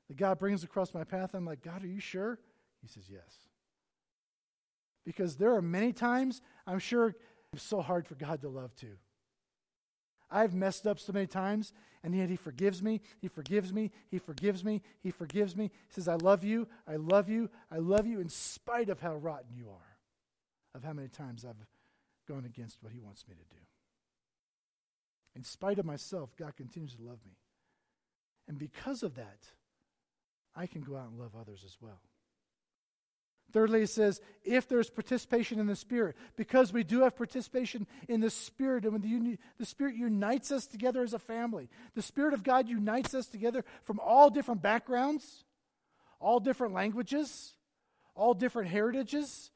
That 0.08 0.18
God 0.18 0.40
brings 0.40 0.64
across 0.64 0.94
my 0.94 1.04
path. 1.04 1.34
I'm 1.34 1.46
like, 1.46 1.62
God, 1.62 1.84
are 1.84 1.88
you 1.88 2.00
sure? 2.00 2.40
He 2.82 2.88
says, 2.88 3.06
Yes. 3.10 3.48
Because 5.04 5.36
there 5.38 5.56
are 5.56 5.62
many 5.62 5.94
times 5.94 6.42
I'm 6.68 6.80
sure 6.80 7.16
it's 7.54 7.64
so 7.64 7.82
hard 7.82 8.08
for 8.08 8.16
God 8.16 8.42
to 8.42 8.50
love 8.50 8.76
too. 8.76 8.98
I've 10.30 10.54
messed 10.54 10.86
up 10.86 11.00
so 11.00 11.12
many 11.12 11.28
times, 11.28 11.74
and 12.04 12.16
yet 12.16 12.30
He 12.30 12.36
forgives 12.36 12.82
me. 12.82 13.02
He 13.20 13.28
forgives 13.28 13.72
me. 13.72 13.92
He 14.10 14.18
forgives 14.18 14.64
me. 14.64 14.82
He 15.02 15.12
forgives 15.12 15.56
me. 15.56 15.66
He 15.66 15.94
says, 15.94 16.08
I 16.08 16.16
love 16.16 16.44
you. 16.44 16.68
I 16.88 16.96
love 16.96 17.30
you. 17.30 17.50
I 17.72 17.78
love 17.78 18.08
you 18.08 18.20
in 18.20 18.30
spite 18.30 18.90
of 18.90 19.00
how 19.00 19.16
rotten 19.16 19.56
you 19.56 19.70
are, 19.70 19.98
of 20.76 20.84
how 20.84 20.94
many 20.94 21.08
times 21.10 21.46
I've 21.46 21.66
gone 22.28 22.46
against 22.46 22.82
what 22.82 22.92
He 22.92 23.00
wants 23.00 23.26
me 23.28 23.36
to 23.36 23.56
do. 23.56 23.62
In 25.36 25.44
spite 25.44 25.80
of 25.80 25.86
myself, 25.86 26.36
God 26.36 26.56
continues 26.56 26.96
to 26.96 27.04
love 27.04 27.20
me. 27.26 27.38
And 28.48 28.58
because 28.58 29.04
of 29.04 29.16
that, 29.16 29.40
I 30.56 30.68
can 30.68 30.82
go 30.82 30.98
out 30.98 31.10
and 31.10 31.20
love 31.20 31.36
others 31.40 31.64
as 31.66 31.78
well. 31.80 32.02
Thirdly, 33.52 33.82
it 33.82 33.90
says, 33.90 34.22
if 34.44 34.68
there's 34.68 34.90
participation 34.90 35.60
in 35.60 35.68
the 35.68 35.76
Spirit, 35.76 36.16
because 36.38 36.72
we 36.72 36.84
do 36.84 37.02
have 37.02 37.18
participation 37.18 37.86
in 38.08 38.22
the 38.22 38.30
Spirit, 38.30 38.84
and 38.84 38.94
when 38.94 39.02
the, 39.02 39.10
uni- 39.10 39.38
the 39.58 39.66
Spirit 39.66 39.96
unites 39.96 40.52
us 40.52 40.66
together 40.66 41.04
as 41.04 41.14
a 41.14 41.20
family, 41.20 41.70
the 41.94 42.02
Spirit 42.02 42.34
of 42.34 42.44
God 42.44 42.70
unites 42.70 43.14
us 43.14 43.28
together 43.28 43.66
from 43.84 44.00
all 44.00 44.30
different 44.30 44.62
backgrounds, 44.62 45.44
all 46.20 46.40
different 46.40 46.74
languages, 46.74 47.54
all 48.16 48.34
different 48.34 48.70
heritages. 48.70 49.52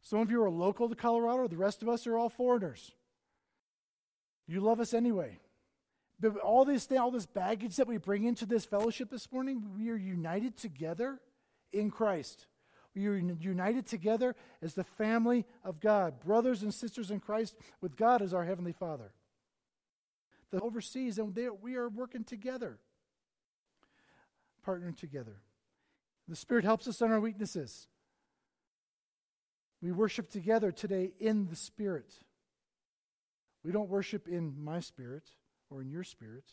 Some 0.00 0.20
of 0.20 0.30
you 0.30 0.42
are 0.42 0.50
local 0.50 0.88
to 0.88 0.94
Colorado, 0.94 1.46
the 1.48 1.56
rest 1.56 1.82
of 1.82 1.88
us 1.88 2.06
are 2.06 2.16
all 2.16 2.28
foreigners. 2.28 2.92
You 4.46 4.60
love 4.60 4.80
us 4.80 4.94
anyway. 4.94 5.38
But 6.20 6.36
all 6.38 6.64
this, 6.64 6.90
all 6.92 7.10
this 7.10 7.26
baggage 7.26 7.76
that 7.76 7.88
we 7.88 7.98
bring 7.98 8.24
into 8.24 8.46
this 8.46 8.64
fellowship 8.64 9.10
this 9.10 9.30
morning, 9.32 9.62
we 9.76 9.90
are 9.90 9.96
united 9.96 10.56
together 10.56 11.20
in 11.72 11.90
Christ. 11.90 12.46
We 12.94 13.06
are 13.08 13.16
united 13.16 13.86
together 13.86 14.36
as 14.62 14.74
the 14.74 14.84
family 14.84 15.46
of 15.64 15.80
God, 15.80 16.20
brothers 16.20 16.62
and 16.62 16.72
sisters 16.72 17.10
in 17.10 17.20
Christ, 17.20 17.56
with 17.80 17.96
God 17.96 18.22
as 18.22 18.32
our 18.32 18.44
Heavenly 18.44 18.72
Father. 18.72 19.12
The 20.50 20.60
overseas, 20.60 21.18
and 21.18 21.34
they, 21.34 21.48
we 21.48 21.74
are 21.74 21.88
working 21.88 22.22
together, 22.22 22.78
partnering 24.66 24.96
together. 24.96 25.40
The 26.28 26.36
Spirit 26.36 26.64
helps 26.64 26.86
us 26.86 27.02
on 27.02 27.10
our 27.10 27.20
weaknesses. 27.20 27.88
We 29.82 29.90
worship 29.90 30.30
together 30.30 30.70
today 30.70 31.12
in 31.18 31.48
the 31.48 31.56
Spirit. 31.56 32.14
We 33.64 33.72
don't 33.72 33.88
worship 33.88 34.28
in 34.28 34.62
my 34.62 34.80
spirit 34.80 35.24
or 35.70 35.80
in 35.80 35.90
your 35.90 36.04
spirit. 36.04 36.44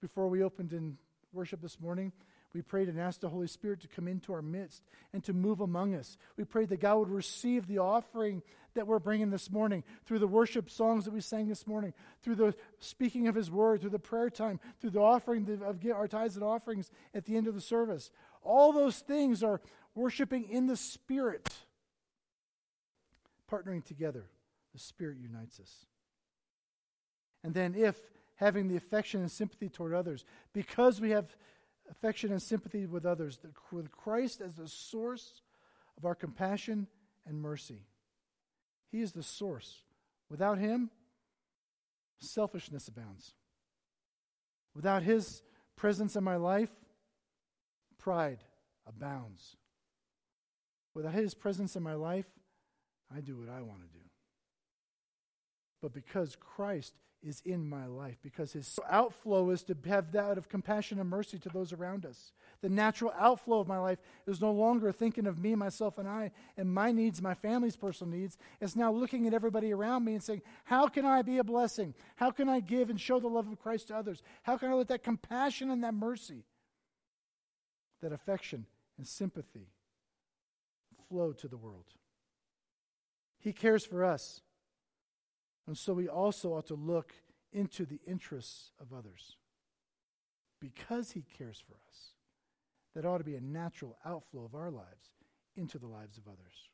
Before 0.00 0.28
we 0.28 0.42
opened 0.42 0.72
in 0.72 0.98
worship 1.32 1.62
this 1.62 1.80
morning, 1.80 2.12
we 2.56 2.62
prayed 2.62 2.88
and 2.88 2.98
asked 2.98 3.20
the 3.20 3.28
Holy 3.28 3.46
Spirit 3.46 3.80
to 3.82 3.88
come 3.88 4.08
into 4.08 4.32
our 4.32 4.40
midst 4.40 4.82
and 5.12 5.22
to 5.24 5.34
move 5.34 5.60
among 5.60 5.94
us. 5.94 6.16
We 6.38 6.44
prayed 6.44 6.70
that 6.70 6.80
God 6.80 6.96
would 6.96 7.10
receive 7.10 7.66
the 7.66 7.78
offering 7.78 8.42
that 8.74 8.86
we're 8.86 8.98
bringing 8.98 9.28
this 9.28 9.50
morning 9.50 9.84
through 10.06 10.20
the 10.20 10.26
worship 10.26 10.70
songs 10.70 11.04
that 11.04 11.12
we 11.12 11.20
sang 11.20 11.48
this 11.48 11.66
morning, 11.66 11.92
through 12.22 12.36
the 12.36 12.54
speaking 12.78 13.28
of 13.28 13.34
His 13.34 13.50
word, 13.50 13.82
through 13.82 13.90
the 13.90 13.98
prayer 13.98 14.30
time, 14.30 14.58
through 14.80 14.90
the 14.90 15.00
offering 15.00 15.46
of 15.62 15.84
our 15.92 16.08
tithes 16.08 16.36
and 16.36 16.44
offerings 16.44 16.90
at 17.12 17.26
the 17.26 17.36
end 17.36 17.46
of 17.46 17.54
the 17.54 17.60
service. 17.60 18.10
All 18.42 18.72
those 18.72 19.00
things 19.00 19.42
are 19.42 19.60
worshiping 19.94 20.48
in 20.48 20.66
the 20.66 20.76
Spirit, 20.76 21.54
partnering 23.50 23.84
together. 23.84 24.30
The 24.72 24.78
Spirit 24.78 25.18
unites 25.20 25.60
us. 25.60 25.84
And 27.44 27.52
then, 27.52 27.74
if 27.74 27.96
having 28.36 28.68
the 28.68 28.76
affection 28.76 29.20
and 29.20 29.30
sympathy 29.30 29.68
toward 29.68 29.92
others, 29.92 30.24
because 30.54 31.02
we 31.02 31.10
have 31.10 31.36
affection 31.90 32.30
and 32.30 32.42
sympathy 32.42 32.86
with 32.86 33.06
others, 33.06 33.38
with 33.70 33.90
Christ 33.90 34.40
as 34.40 34.54
the 34.54 34.68
source 34.68 35.42
of 35.96 36.04
our 36.04 36.14
compassion 36.14 36.86
and 37.26 37.40
mercy. 37.40 37.86
He 38.90 39.00
is 39.00 39.12
the 39.12 39.22
source. 39.22 39.82
Without 40.30 40.58
Him, 40.58 40.90
selfishness 42.20 42.88
abounds. 42.88 43.34
Without 44.74 45.02
His 45.02 45.42
presence 45.76 46.16
in 46.16 46.24
my 46.24 46.36
life, 46.36 46.70
pride 47.98 48.38
abounds. 48.86 49.56
Without 50.94 51.14
His 51.14 51.34
presence 51.34 51.76
in 51.76 51.82
my 51.82 51.94
life, 51.94 52.26
I 53.14 53.20
do 53.20 53.38
what 53.38 53.48
I 53.48 53.62
want 53.62 53.80
to 53.82 53.98
do. 53.98 54.04
But 55.80 55.92
because 55.92 56.36
Christ 56.36 56.94
is 57.22 57.42
in 57.44 57.68
my 57.68 57.86
life 57.86 58.18
because 58.22 58.52
his 58.52 58.78
outflow 58.88 59.50
is 59.50 59.62
to 59.64 59.76
have 59.86 60.12
that 60.12 60.24
out 60.24 60.38
of 60.38 60.48
compassion 60.48 61.00
and 61.00 61.08
mercy 61.08 61.38
to 61.38 61.48
those 61.48 61.72
around 61.72 62.06
us. 62.06 62.32
The 62.62 62.68
natural 62.68 63.12
outflow 63.18 63.60
of 63.60 63.68
my 63.68 63.78
life 63.78 63.98
is 64.26 64.40
no 64.40 64.52
longer 64.52 64.92
thinking 64.92 65.26
of 65.26 65.38
me, 65.38 65.54
myself, 65.54 65.98
and 65.98 66.08
I, 66.08 66.30
and 66.56 66.72
my 66.72 66.92
needs, 66.92 67.20
my 67.20 67.34
family's 67.34 67.76
personal 67.76 68.16
needs. 68.16 68.38
It's 68.60 68.76
now 68.76 68.92
looking 68.92 69.26
at 69.26 69.34
everybody 69.34 69.72
around 69.72 70.04
me 70.04 70.14
and 70.14 70.22
saying, 70.22 70.42
How 70.64 70.88
can 70.88 71.04
I 71.04 71.22
be 71.22 71.38
a 71.38 71.44
blessing? 71.44 71.94
How 72.16 72.30
can 72.30 72.48
I 72.48 72.60
give 72.60 72.90
and 72.90 73.00
show 73.00 73.18
the 73.18 73.28
love 73.28 73.48
of 73.50 73.60
Christ 73.60 73.88
to 73.88 73.96
others? 73.96 74.22
How 74.42 74.56
can 74.56 74.70
I 74.70 74.74
let 74.74 74.88
that 74.88 75.02
compassion 75.02 75.70
and 75.70 75.82
that 75.84 75.94
mercy, 75.94 76.44
that 78.02 78.12
affection 78.12 78.66
and 78.98 79.06
sympathy 79.06 79.68
flow 81.08 81.32
to 81.32 81.48
the 81.48 81.56
world? 81.56 81.86
He 83.38 83.52
cares 83.52 83.84
for 83.84 84.04
us. 84.04 84.40
And 85.66 85.76
so 85.76 85.92
we 85.92 86.08
also 86.08 86.54
ought 86.54 86.66
to 86.66 86.74
look 86.74 87.12
into 87.52 87.84
the 87.84 88.00
interests 88.06 88.70
of 88.80 88.92
others. 88.96 89.36
Because 90.60 91.12
he 91.12 91.24
cares 91.36 91.62
for 91.66 91.74
us, 91.88 92.12
that 92.94 93.04
ought 93.04 93.18
to 93.18 93.24
be 93.24 93.34
a 93.34 93.40
natural 93.40 93.96
outflow 94.04 94.44
of 94.44 94.54
our 94.54 94.70
lives 94.70 95.10
into 95.56 95.78
the 95.78 95.86
lives 95.86 96.16
of 96.18 96.26
others. 96.26 96.70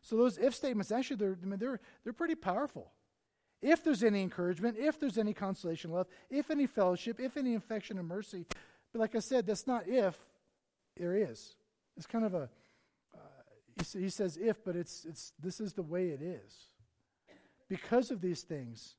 So 0.00 0.16
those 0.16 0.38
if 0.38 0.54
statements, 0.54 0.90
actually, 0.90 1.16
they're, 1.16 1.38
I 1.40 1.46
mean, 1.46 1.58
they're, 1.58 1.80
they're 2.02 2.12
pretty 2.12 2.34
powerful. 2.34 2.92
If 3.60 3.84
there's 3.84 4.02
any 4.02 4.22
encouragement, 4.22 4.76
if 4.78 4.98
there's 4.98 5.18
any 5.18 5.32
consolation, 5.32 5.92
love, 5.92 6.08
if 6.30 6.50
any 6.50 6.66
fellowship, 6.66 7.20
if 7.20 7.36
any 7.36 7.54
affection 7.54 7.98
and 7.98 8.08
mercy. 8.08 8.46
But 8.92 9.00
like 9.00 9.14
I 9.14 9.20
said, 9.20 9.46
that's 9.46 9.66
not 9.66 9.86
if, 9.86 10.18
there 10.96 11.14
is. 11.14 11.54
It's 11.96 12.06
kind 12.06 12.24
of 12.24 12.34
a, 12.34 12.48
uh, 13.14 13.18
he, 13.76 14.00
he 14.00 14.08
says 14.10 14.36
if, 14.36 14.64
but 14.64 14.74
it's, 14.76 15.04
it's, 15.04 15.32
this 15.40 15.60
is 15.60 15.74
the 15.74 15.82
way 15.82 16.08
it 16.08 16.20
is. 16.20 16.71
Because 17.72 18.10
of 18.10 18.20
these 18.20 18.42
things, 18.42 18.96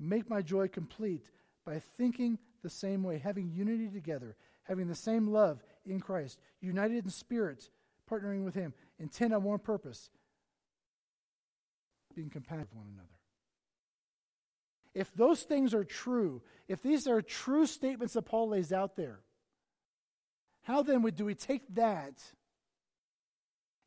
make 0.00 0.28
my 0.28 0.42
joy 0.42 0.66
complete 0.66 1.30
by 1.64 1.78
thinking 1.78 2.40
the 2.64 2.68
same 2.68 3.04
way, 3.04 3.18
having 3.18 3.52
unity 3.52 3.86
together, 3.86 4.34
having 4.64 4.88
the 4.88 4.96
same 4.96 5.28
love 5.28 5.62
in 5.86 6.00
Christ, 6.00 6.40
united 6.60 7.04
in 7.04 7.10
spirit, 7.12 7.70
partnering 8.10 8.44
with 8.44 8.56
Him, 8.56 8.74
intent 8.98 9.32
on 9.32 9.44
one 9.44 9.60
purpose, 9.60 10.10
being 12.16 12.30
compassionate 12.30 12.70
with 12.70 12.78
one 12.78 12.88
another. 12.94 13.08
If 14.92 15.14
those 15.14 15.44
things 15.44 15.72
are 15.72 15.84
true, 15.84 16.42
if 16.66 16.82
these 16.82 17.06
are 17.06 17.22
true 17.22 17.64
statements 17.64 18.14
that 18.14 18.22
Paul 18.22 18.48
lays 18.48 18.72
out 18.72 18.96
there, 18.96 19.20
how 20.62 20.82
then 20.82 21.02
would, 21.02 21.14
do 21.14 21.26
we 21.26 21.36
take 21.36 21.72
that 21.76 22.14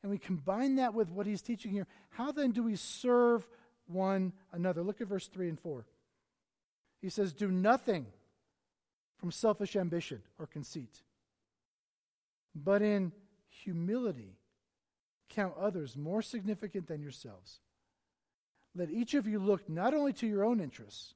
and 0.02 0.10
we 0.10 0.18
combine 0.18 0.78
that 0.78 0.94
with 0.94 1.12
what 1.12 1.28
he's 1.28 1.42
teaching 1.42 1.74
here? 1.74 1.88
How 2.12 2.32
then 2.32 2.52
do 2.52 2.64
we 2.64 2.78
serve 2.78 3.46
one 3.88 4.34
another. 4.52 4.84
Look 4.84 5.02
at 5.02 5.08
verse 5.08 5.28
3 5.28 5.50
and 5.50 5.60
4. 5.60 5.86
He 7.02 7.10
says, 7.10 7.34
Do 7.34 7.50
nothing 7.50 8.08
from 9.18 9.32
selfish 9.32 9.76
ambition 9.76 10.22
or 10.40 10.46
conceit, 10.46 11.02
but 12.56 12.82
in 12.82 13.12
humility 13.50 14.38
count 15.30 15.54
others 15.60 15.98
more 15.98 16.22
significant 16.22 16.88
than 16.88 17.02
yourselves. 17.02 17.60
Let 18.76 18.90
each 18.92 19.14
of 19.14 19.28
you 19.28 19.40
look 19.40 19.68
not 19.68 19.94
only 19.94 20.14
to 20.14 20.28
your 20.28 20.44
own 20.44 20.60
interests, 20.60 21.16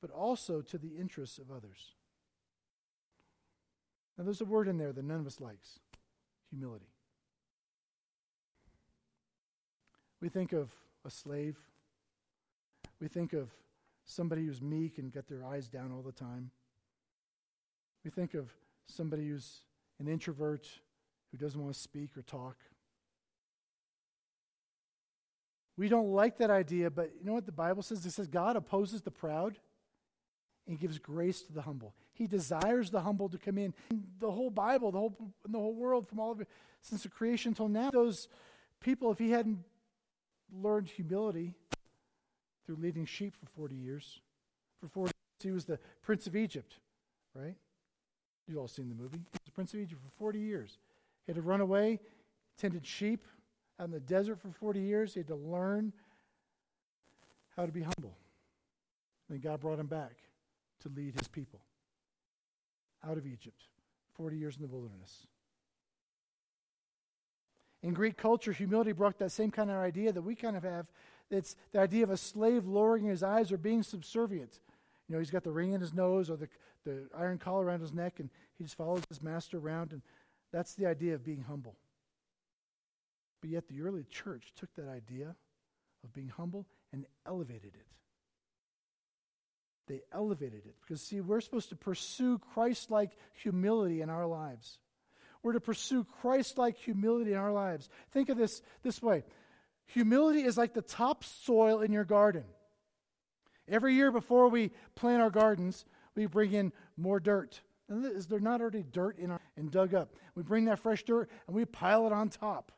but 0.00 0.10
also 0.10 0.60
to 0.60 0.78
the 0.78 0.96
interests 0.98 1.38
of 1.38 1.50
others. 1.50 1.94
Now, 4.18 4.24
there's 4.24 4.40
a 4.40 4.44
word 4.44 4.68
in 4.68 4.78
there 4.78 4.92
that 4.92 5.04
none 5.04 5.20
of 5.20 5.26
us 5.26 5.40
likes 5.40 5.80
humility. 6.50 6.92
We 10.20 10.28
think 10.28 10.52
of 10.52 10.70
a 11.04 11.10
slave. 11.10 11.58
We 13.00 13.08
think 13.08 13.32
of 13.32 13.50
somebody 14.04 14.46
who's 14.46 14.62
meek 14.62 14.98
and 14.98 15.12
got 15.12 15.26
their 15.28 15.44
eyes 15.44 15.68
down 15.68 15.92
all 15.92 16.02
the 16.02 16.12
time. 16.12 16.50
We 18.04 18.10
think 18.10 18.34
of 18.34 18.52
somebody 18.86 19.28
who's 19.28 19.60
an 19.98 20.08
introvert 20.08 20.68
who 21.30 21.38
doesn't 21.38 21.60
want 21.60 21.74
to 21.74 21.80
speak 21.80 22.16
or 22.16 22.22
talk. 22.22 22.56
We 25.76 25.88
don't 25.88 26.12
like 26.12 26.38
that 26.38 26.50
idea, 26.50 26.90
but 26.90 27.10
you 27.18 27.26
know 27.26 27.32
what 27.32 27.46
the 27.46 27.52
Bible 27.52 27.82
says? 27.82 28.04
It 28.06 28.12
says 28.12 28.28
God 28.28 28.56
opposes 28.56 29.02
the 29.02 29.10
proud 29.10 29.58
and 30.68 30.78
gives 30.78 30.98
grace 30.98 31.42
to 31.42 31.52
the 31.52 31.62
humble. 31.62 31.94
He 32.12 32.26
desires 32.26 32.90
the 32.90 33.00
humble 33.00 33.28
to 33.28 33.38
come 33.38 33.58
in. 33.58 33.74
The 34.20 34.30
whole 34.30 34.50
Bible, 34.50 34.92
the 34.92 34.98
whole 34.98 35.16
the 35.46 35.58
whole 35.58 35.74
world, 35.74 36.08
from 36.08 36.20
all 36.20 36.30
of 36.30 36.40
it, 36.40 36.48
since 36.80 37.02
the 37.02 37.08
creation 37.08 37.50
until 37.50 37.68
now, 37.68 37.90
those 37.90 38.28
people, 38.80 39.10
if 39.10 39.18
he 39.18 39.30
hadn't 39.30 39.58
learned 40.62 40.88
humility 40.88 41.54
through 42.64 42.76
leading 42.76 43.06
sheep 43.06 43.34
for 43.36 43.46
40 43.46 43.74
years, 43.74 44.20
for 44.80 44.88
40 44.88 45.06
years, 45.06 45.12
he 45.42 45.50
was 45.50 45.64
the 45.64 45.78
prince 46.02 46.26
of 46.26 46.36
Egypt, 46.36 46.74
right? 47.34 47.54
You've 48.46 48.58
all 48.58 48.68
seen 48.68 48.88
the 48.88 48.94
movie. 48.94 49.18
He 49.18 49.28
was 49.32 49.44
the 49.44 49.50
prince 49.52 49.74
of 49.74 49.80
Egypt 49.80 50.00
for 50.04 50.10
40 50.18 50.38
years. 50.38 50.78
He 51.26 51.32
had 51.32 51.36
to 51.36 51.42
run 51.42 51.60
away, 51.60 52.00
tended 52.58 52.86
sheep 52.86 53.24
out 53.80 53.86
in 53.86 53.90
the 53.90 54.00
desert 54.00 54.38
for 54.38 54.48
40 54.48 54.80
years. 54.80 55.14
He 55.14 55.20
had 55.20 55.28
to 55.28 55.36
learn 55.36 55.92
how 57.56 57.66
to 57.66 57.72
be 57.72 57.82
humble. 57.82 58.16
And 59.28 59.42
God 59.42 59.60
brought 59.60 59.78
him 59.78 59.86
back 59.86 60.16
to 60.82 60.88
lead 60.94 61.14
his 61.14 61.28
people 61.28 61.60
out 63.06 63.16
of 63.16 63.26
Egypt, 63.26 63.62
40 64.16 64.36
years 64.36 64.56
in 64.56 64.62
the 64.62 64.68
wilderness. 64.68 65.26
In 67.84 67.92
Greek 67.92 68.16
culture, 68.16 68.50
humility 68.50 68.92
brought 68.92 69.18
that 69.18 69.30
same 69.30 69.50
kind 69.50 69.70
of 69.70 69.76
idea 69.76 70.10
that 70.10 70.22
we 70.22 70.34
kind 70.34 70.56
of 70.56 70.62
have. 70.62 70.90
It's 71.30 71.54
the 71.72 71.80
idea 71.80 72.02
of 72.02 72.08
a 72.08 72.16
slave 72.16 72.64
lowering 72.64 73.04
his 73.04 73.22
eyes 73.22 73.52
or 73.52 73.58
being 73.58 73.82
subservient. 73.82 74.58
You 75.06 75.14
know, 75.14 75.18
he's 75.18 75.30
got 75.30 75.44
the 75.44 75.50
ring 75.50 75.72
in 75.72 75.82
his 75.82 75.92
nose 75.92 76.30
or 76.30 76.36
the, 76.36 76.48
the 76.86 77.08
iron 77.14 77.36
collar 77.36 77.62
around 77.62 77.80
his 77.80 77.92
neck, 77.92 78.20
and 78.20 78.30
he 78.56 78.64
just 78.64 78.78
follows 78.78 79.02
his 79.10 79.22
master 79.22 79.58
around, 79.58 79.92
and 79.92 80.00
that's 80.50 80.72
the 80.72 80.86
idea 80.86 81.14
of 81.14 81.22
being 81.22 81.44
humble. 81.46 81.76
But 83.42 83.50
yet, 83.50 83.68
the 83.68 83.82
early 83.82 84.04
church 84.04 84.54
took 84.58 84.74
that 84.76 84.88
idea 84.88 85.36
of 86.02 86.14
being 86.14 86.28
humble 86.30 86.64
and 86.90 87.04
elevated 87.26 87.74
it. 87.74 87.86
They 89.88 90.00
elevated 90.10 90.62
it. 90.64 90.76
Because, 90.80 91.02
see, 91.02 91.20
we're 91.20 91.42
supposed 91.42 91.68
to 91.68 91.76
pursue 91.76 92.38
Christ 92.38 92.90
like 92.90 93.10
humility 93.34 94.00
in 94.00 94.08
our 94.08 94.26
lives. 94.26 94.78
We're 95.44 95.52
to 95.52 95.60
pursue 95.60 96.04
Christ 96.04 96.56
like 96.56 96.78
humility 96.78 97.32
in 97.32 97.38
our 97.38 97.52
lives. 97.52 97.90
Think 98.12 98.30
of 98.30 98.38
this 98.38 98.62
this 98.82 99.00
way 99.00 99.22
humility 99.86 100.42
is 100.42 100.56
like 100.56 100.72
the 100.72 100.82
topsoil 100.82 101.82
in 101.82 101.92
your 101.92 102.04
garden. 102.04 102.44
Every 103.68 103.94
year 103.94 104.10
before 104.10 104.48
we 104.48 104.72
plant 104.94 105.22
our 105.22 105.30
gardens, 105.30 105.84
we 106.16 106.26
bring 106.26 106.52
in 106.52 106.72
more 106.96 107.20
dirt. 107.20 107.60
Is 107.90 108.26
there 108.26 108.40
not 108.40 108.62
already 108.62 108.82
dirt 108.82 109.18
in 109.18 109.30
our 109.30 109.40
and 109.56 109.70
dug 109.70 109.94
up? 109.94 110.14
We 110.34 110.42
bring 110.42 110.64
that 110.64 110.78
fresh 110.78 111.02
dirt 111.04 111.30
and 111.46 111.54
we 111.54 111.66
pile 111.66 112.06
it 112.06 112.12
on 112.12 112.30
top. 112.30 112.72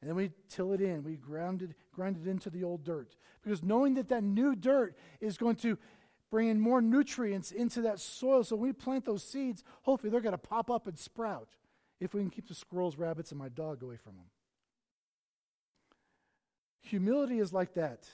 And 0.00 0.08
then 0.08 0.16
we 0.16 0.32
till 0.48 0.72
it 0.72 0.80
in. 0.80 1.04
We 1.04 1.14
ground 1.14 1.62
it, 1.62 1.70
grind 1.92 2.16
it 2.16 2.28
into 2.28 2.50
the 2.50 2.64
old 2.64 2.82
dirt. 2.82 3.14
Because 3.44 3.62
knowing 3.62 3.94
that 3.94 4.08
that 4.08 4.24
new 4.24 4.56
dirt 4.56 4.96
is 5.20 5.36
going 5.36 5.54
to 5.56 5.78
bring 6.32 6.48
in 6.48 6.58
more 6.58 6.80
nutrients 6.80 7.52
into 7.52 7.82
that 7.82 8.00
soil, 8.00 8.42
so 8.42 8.56
when 8.56 8.70
we 8.70 8.72
plant 8.72 9.04
those 9.04 9.22
seeds, 9.22 9.62
hopefully 9.82 10.10
they're 10.10 10.22
going 10.22 10.32
to 10.32 10.38
pop 10.38 10.70
up 10.70 10.86
and 10.86 10.98
sprout 10.98 11.50
if 12.00 12.14
we 12.14 12.22
can 12.22 12.30
keep 12.30 12.48
the 12.48 12.54
squirrels, 12.54 12.96
rabbits, 12.96 13.32
and 13.32 13.38
my 13.38 13.50
dog 13.50 13.82
away 13.82 13.96
from 13.96 14.14
them. 14.14 14.24
Humility 16.80 17.38
is 17.38 17.52
like 17.52 17.74
that. 17.74 18.08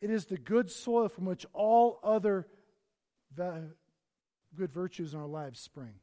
It 0.00 0.10
is 0.10 0.26
the 0.26 0.36
good 0.36 0.68
soil 0.68 1.08
from 1.08 1.26
which 1.26 1.46
all 1.52 2.00
other 2.02 2.48
va- 3.32 3.70
good 4.56 4.72
virtues 4.72 5.14
in 5.14 5.20
our 5.20 5.28
lives 5.28 5.60
spring. 5.60 5.94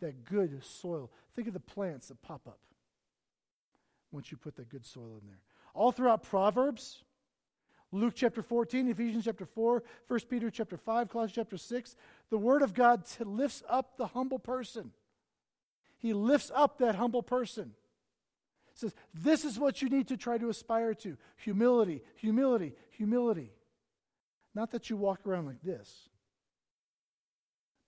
That 0.00 0.24
good 0.24 0.64
soil. 0.64 1.10
Think 1.34 1.48
of 1.48 1.54
the 1.54 1.60
plants 1.60 2.08
that 2.08 2.22
pop 2.22 2.46
up 2.46 2.60
once 4.12 4.30
you 4.30 4.36
put 4.36 4.54
that 4.54 4.68
good 4.68 4.86
soil 4.86 5.18
in 5.20 5.26
there. 5.26 5.40
All 5.74 5.90
throughout 5.90 6.22
Proverbs, 6.22 7.02
Luke 7.92 8.14
chapter 8.16 8.42
14, 8.42 8.88
Ephesians 8.88 9.24
chapter 9.26 9.44
4, 9.44 9.82
1 10.08 10.20
Peter 10.28 10.50
chapter 10.50 10.76
5, 10.76 11.08
Colossians 11.10 11.34
chapter 11.34 11.56
6, 11.56 11.96
the 12.30 12.38
Word 12.38 12.62
of 12.62 12.74
God 12.74 13.04
lifts 13.20 13.62
up 13.68 13.96
the 13.96 14.08
humble 14.08 14.38
person. 14.38 14.92
He 15.98 16.12
lifts 16.12 16.50
up 16.54 16.78
that 16.78 16.96
humble 16.96 17.22
person 17.22 17.74
says, 18.74 18.94
This 19.14 19.44
is 19.44 19.58
what 19.58 19.82
you 19.82 19.88
need 19.88 20.08
to 20.08 20.16
try 20.16 20.38
to 20.38 20.48
aspire 20.48 20.94
to 20.94 21.16
humility, 21.36 22.02
humility, 22.16 22.74
humility. 22.90 23.52
Not 24.54 24.70
that 24.72 24.90
you 24.90 24.96
walk 24.96 25.26
around 25.26 25.46
like 25.46 25.62
this, 25.62 26.08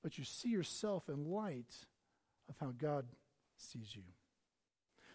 but 0.03 0.19
you 0.19 0.25
see 0.25 0.49
yourself 0.49 1.09
in 1.09 1.31
light 1.31 1.75
of 2.49 2.57
how 2.59 2.73
God 2.77 3.07
sees 3.57 3.95
you. 3.95 4.03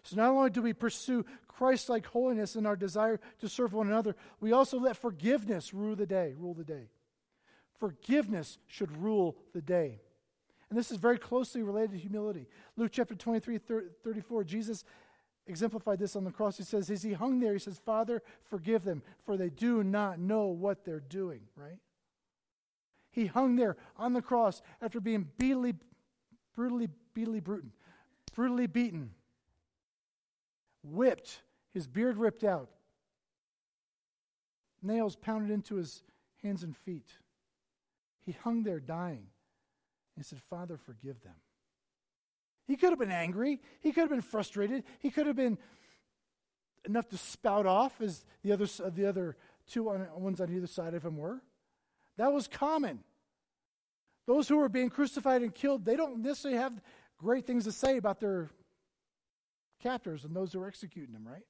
So 0.03 0.15
not 0.15 0.29
only 0.29 0.49
do 0.49 0.61
we 0.61 0.73
pursue 0.73 1.25
Christ 1.47 1.89
like 1.89 2.05
holiness 2.05 2.55
in 2.55 2.65
our 2.65 2.75
desire 2.75 3.19
to 3.39 3.49
serve 3.49 3.73
one 3.73 3.87
another, 3.87 4.15
we 4.39 4.51
also 4.51 4.79
let 4.79 4.97
forgiveness 4.97 5.73
rule 5.73 5.95
the 5.95 6.05
day, 6.05 6.33
rule 6.37 6.53
the 6.53 6.63
day. 6.63 6.89
Forgiveness 7.77 8.57
should 8.67 8.95
rule 8.97 9.37
the 9.53 9.61
day. 9.61 10.01
And 10.69 10.77
this 10.77 10.91
is 10.91 10.97
very 10.97 11.17
closely 11.17 11.63
related 11.63 11.91
to 11.91 11.97
humility. 11.97 12.47
Luke 12.77 12.91
chapter 12.93 13.15
23, 13.15 13.57
34, 14.03 14.43
Jesus 14.43 14.83
exemplified 15.47 15.99
this 15.99 16.15
on 16.15 16.23
the 16.23 16.31
cross. 16.31 16.57
He 16.57 16.63
says, 16.63 16.89
as 16.89 17.01
he 17.01 17.13
hung 17.13 17.39
there, 17.39 17.53
he 17.53 17.59
says, 17.59 17.79
Father, 17.83 18.21
forgive 18.43 18.83
them, 18.83 19.01
for 19.25 19.35
they 19.35 19.49
do 19.49 19.83
not 19.83 20.19
know 20.19 20.45
what 20.47 20.85
they're 20.85 20.99
doing, 20.99 21.41
right? 21.55 21.79
He 23.11 23.25
hung 23.25 23.55
there 23.55 23.75
on 23.97 24.13
the 24.13 24.21
cross 24.21 24.61
after 24.81 25.01
being 25.01 25.27
brutally, 25.37 25.73
brutally, 26.55 26.89
brutally, 27.15 27.39
brutal, 27.39 27.69
brutally 28.35 28.67
beaten, 28.67 29.11
whipped, 30.83 31.41
his 31.71 31.87
beard 31.87 32.17
ripped 32.17 32.43
out, 32.43 32.69
nails 34.81 35.15
pounded 35.15 35.51
into 35.51 35.75
his 35.75 36.03
hands 36.41 36.63
and 36.63 36.75
feet. 36.75 37.09
He 38.25 38.31
hung 38.31 38.63
there 38.63 38.79
dying. 38.79 39.27
He 40.15 40.23
said, 40.23 40.39
Father, 40.39 40.77
forgive 40.77 41.21
them. 41.21 41.35
He 42.67 42.75
could 42.75 42.89
have 42.89 42.99
been 42.99 43.11
angry. 43.11 43.59
He 43.81 43.91
could 43.91 44.01
have 44.01 44.09
been 44.09 44.21
frustrated. 44.21 44.83
He 44.99 45.09
could 45.09 45.25
have 45.25 45.35
been 45.35 45.57
enough 46.85 47.07
to 47.09 47.17
spout 47.17 47.65
off 47.65 47.99
as 48.01 48.25
the 48.43 48.51
other, 48.51 48.67
uh, 48.83 48.89
the 48.89 49.07
other 49.07 49.37
two 49.67 49.89
on, 49.89 50.07
ones 50.15 50.39
on 50.39 50.53
either 50.53 50.67
side 50.67 50.93
of 50.93 51.03
him 51.03 51.17
were. 51.17 51.41
That 52.17 52.31
was 52.31 52.47
common. 52.47 52.99
Those 54.27 54.47
who 54.47 54.57
were 54.57 54.69
being 54.69 54.89
crucified 54.89 55.41
and 55.41 55.53
killed, 55.53 55.85
they 55.85 55.95
don't 55.95 56.21
necessarily 56.21 56.59
have 56.59 56.79
great 57.17 57.47
things 57.47 57.63
to 57.63 57.71
say 57.71 57.97
about 57.97 58.19
their 58.19 58.49
captors 59.81 60.23
and 60.25 60.35
those 60.35 60.53
who 60.53 60.59
were 60.59 60.67
executing 60.67 61.13
them, 61.13 61.27
right? 61.27 61.45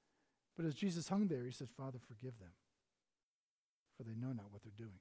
But 0.56 0.65
as 0.65 0.76
Jesus 0.76 1.10
hung 1.10 1.28
there, 1.28 1.46
he 1.46 1.52
said, 1.52 1.70
Father, 1.70 2.00
forgive 2.00 2.38
them, 2.39 2.52
for 3.98 4.04
they 4.04 4.15
know 4.15 4.34
not 4.34 4.52
what 4.52 4.62
they're 4.63 4.72
doing. 4.78 5.00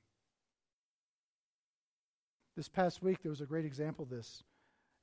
This 2.56 2.68
past 2.68 3.02
week, 3.02 3.22
there 3.22 3.30
was 3.30 3.40
a 3.40 3.46
great 3.46 3.64
example 3.64 4.02
of 4.04 4.10
this 4.10 4.42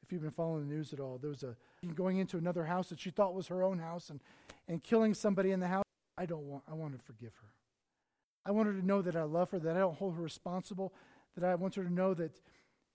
if 0.04 0.12
you've 0.12 0.22
been 0.22 0.32
following 0.32 0.68
the 0.68 0.74
news 0.74 0.94
at 0.94 1.00
all. 1.00 1.18
There 1.18 1.30
was 1.30 1.44
a 1.44 1.56
going 1.96 2.18
into 2.18 2.38
another 2.38 2.66
house 2.66 2.90
that 2.90 3.00
she 3.00 3.10
thought 3.12 3.34
was 3.34 3.48
her 3.48 3.64
own 3.64 3.80
house 3.80 4.10
and, 4.10 4.20
and 4.68 4.84
killing 4.84 5.14
somebody 5.14 5.52
in 5.52 5.60
the 5.60 5.68
house. 5.68 5.84
I 6.18 6.26
don't 6.26 6.48
want 6.48 6.64
I 6.70 6.74
want 6.74 6.98
to 6.98 7.04
forgive 7.04 7.34
her. 7.42 7.50
I 8.46 8.52
want 8.52 8.68
her 8.68 8.74
to 8.74 8.86
know 8.86 9.02
that 9.02 9.16
I 9.16 9.24
love 9.24 9.52
her, 9.52 9.60
that 9.60 9.76
I 9.76 9.80
don't 9.80 9.98
hold 9.98 10.16
her 10.16 10.22
responsible, 10.22 10.94
that 11.38 11.44
I 11.44 11.56
want 11.56 11.76
her 11.76 11.84
to 11.84 11.92
know 11.92 12.14
that 12.14 12.40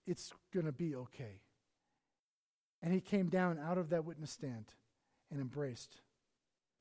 it's 0.07 0.33
going 0.53 0.65
to 0.65 0.71
be 0.71 0.95
okay. 0.95 1.41
And 2.81 2.93
he 2.93 3.01
came 3.01 3.29
down 3.29 3.59
out 3.59 3.77
of 3.77 3.89
that 3.89 4.05
witness 4.05 4.31
stand 4.31 4.73
and 5.31 5.39
embraced 5.39 6.01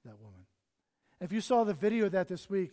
that 0.04 0.18
woman. 0.20 0.46
If 1.20 1.32
you 1.32 1.40
saw 1.40 1.64
the 1.64 1.74
video 1.74 2.06
of 2.06 2.12
that 2.12 2.28
this 2.28 2.50
week, 2.50 2.72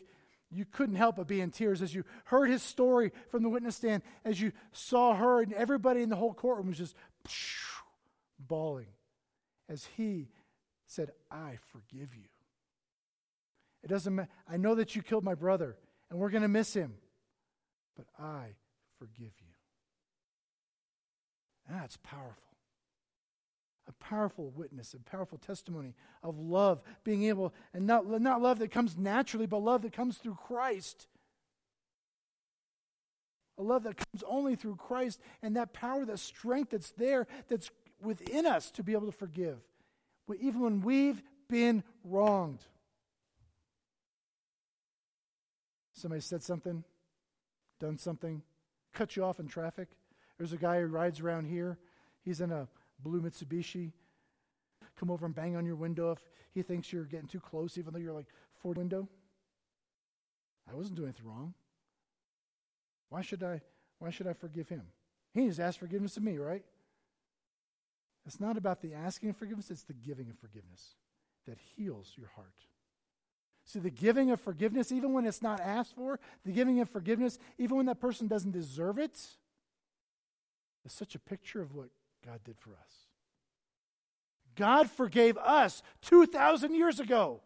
you 0.50 0.66
couldn't 0.66 0.96
help 0.96 1.18
but 1.18 1.28
be 1.28 1.42
in 1.42 1.52
tears 1.52 1.82
as 1.82 1.94
you 1.94 2.06
heard 2.26 2.50
his 2.50 2.64
story 2.64 3.12
from 3.30 3.44
the 3.44 3.50
witness 3.50 3.76
stand, 3.76 4.02
as 4.24 4.40
you 4.40 4.54
saw 4.72 5.14
her, 5.14 5.42
and 5.42 5.54
everybody 5.54 6.02
in 6.02 6.10
the 6.10 6.16
whole 6.16 6.34
courtroom 6.34 6.68
was 6.68 6.78
just 6.78 6.96
bawling 8.40 8.88
as 9.70 9.86
he 9.98 10.30
said, 10.86 11.12
I 11.30 11.58
forgive 11.72 12.16
you. 12.16 12.30
It 13.84 13.88
doesn't 13.88 14.16
matter. 14.16 14.30
I 14.50 14.58
know 14.58 14.76
that 14.76 14.96
you 14.96 15.02
killed 15.02 15.24
my 15.24 15.36
brother, 15.36 15.76
and 16.10 16.20
we're 16.20 16.30
going 16.30 16.44
to 16.44 16.48
miss 16.48 16.74
him, 16.74 16.94
but 17.96 18.06
I 18.18 18.56
forgive 18.98 19.34
you. 19.40 19.54
That's 21.70 21.98
powerful. 21.98 22.47
A 23.88 23.92
powerful 24.04 24.50
witness, 24.50 24.94
a 24.94 25.00
powerful 25.10 25.38
testimony 25.38 25.96
of 26.22 26.38
love, 26.38 26.84
being 27.04 27.24
able, 27.24 27.54
and 27.74 27.88
not, 27.88 28.08
not 28.22 28.42
love 28.42 28.60
that 28.60 28.72
comes 28.72 28.98
naturally, 28.98 29.46
but 29.46 29.60
love 29.60 29.82
that 29.84 29.94
comes 29.94 30.18
through 30.18 30.36
Christ 30.36 31.08
a 33.58 33.64
love 33.64 33.84
that 33.84 33.98
comes 33.98 34.24
only 34.28 34.56
through 34.56 34.76
Christ 34.76 35.20
and 35.42 35.56
that 35.56 35.74
power, 35.74 36.06
that 36.06 36.20
strength 36.20 36.72
that's 36.72 36.92
there, 36.92 37.28
that's 37.48 37.72
within 38.02 38.46
us 38.46 38.70
to 38.72 38.84
be 38.84 38.94
able 38.94 39.08
to 39.08 39.18
forgive, 39.18 39.64
even 40.40 40.62
when 40.62 40.82
we've 40.82 41.22
been 41.50 41.84
wronged. 42.04 42.64
Somebody 45.94 46.22
said 46.22 46.44
something, 46.44 46.84
done 47.80 47.98
something, 47.98 48.44
cut 48.94 49.16
you 49.16 49.24
off 49.24 49.40
in 49.40 49.48
traffic. 49.48 49.88
There's 50.38 50.54
a 50.54 50.58
guy 50.58 50.80
who 50.80 50.86
rides 50.86 51.20
around 51.20 51.46
here. 51.46 51.80
He's 52.24 52.42
in 52.42 52.52
a 52.52 52.68
blue 53.00 53.22
Mitsubishi. 53.22 53.92
come 54.96 55.12
over 55.12 55.26
and 55.26 55.36
bang 55.36 55.56
on 55.56 55.66
your 55.66 55.76
window 55.76 56.12
if 56.12 56.20
he 56.54 56.62
thinks 56.62 56.92
you're 56.92 57.04
getting 57.04 57.28
too 57.28 57.40
close, 57.40 57.78
even 57.78 57.94
though 57.94 58.00
you're 58.00 58.14
like 58.14 58.28
four 58.56 58.74
window? 58.74 59.08
I 60.70 60.76
wasn't 60.76 60.96
doing 60.96 61.10
anything 61.10 61.26
wrong. 61.26 61.54
Why 63.10 63.22
should 63.22 63.44
I? 63.44 63.62
Why 64.00 64.10
should 64.10 64.28
I 64.28 64.34
forgive 64.34 64.70
him? 64.70 64.84
He 65.34 65.42
needs 65.42 65.58
to 65.58 65.64
ask 65.64 65.80
forgiveness 65.80 66.18
of 66.18 66.24
me, 66.24 66.38
right? 66.38 66.64
It's 68.26 68.40
not 68.40 68.58
about 68.58 68.82
the 68.82 68.94
asking 68.94 69.30
of 69.30 69.38
forgiveness; 69.38 69.72
it's 69.72 69.84
the 69.84 69.94
giving 69.94 70.30
of 70.30 70.38
forgiveness 70.38 70.96
that 71.46 71.58
heals 71.76 72.14
your 72.18 72.28
heart. 72.36 72.66
See, 73.66 73.80
the 73.80 73.90
giving 73.90 74.32
of 74.32 74.40
forgiveness, 74.40 74.92
even 74.92 75.14
when 75.14 75.26
it's 75.26 75.42
not 75.42 75.60
asked 75.60 75.96
for, 75.96 76.20
the 76.46 76.52
giving 76.52 76.80
of 76.80 76.90
forgiveness, 76.90 77.38
even 77.58 77.78
when 77.78 77.86
that 77.88 78.00
person 78.00 78.28
doesn't 78.28 78.52
deserve 78.52 78.98
it, 78.98 79.20
is 80.86 80.94
such 80.94 81.16
a 81.16 81.20
picture 81.20 81.62
of 81.62 81.74
what 81.74 81.90
God 82.26 82.40
did 82.44 82.58
for 82.60 82.72
us. 82.72 83.08
God 84.56 84.90
forgave 84.90 85.38
us 85.38 85.84
2,000 86.02 86.74
years 86.74 87.00
ago. 87.00 87.42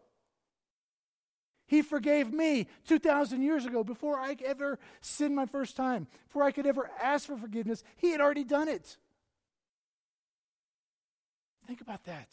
He 1.66 1.82
forgave 1.82 2.32
me 2.32 2.66
2,000 2.86 3.42
years 3.42 3.64
ago 3.64 3.84
before 3.84 4.18
I 4.18 4.36
ever 4.44 4.78
sinned 5.00 5.34
my 5.34 5.46
first 5.46 5.76
time, 5.76 6.06
before 6.26 6.42
I 6.42 6.50
could 6.50 6.66
ever 6.66 6.90
ask 7.02 7.26
for 7.26 7.36
forgiveness. 7.36 7.84
He 7.96 8.10
had 8.10 8.20
already 8.20 8.44
done 8.44 8.68
it. 8.68 8.98
Think 11.66 11.80
about 11.80 12.04
that. 12.04 12.28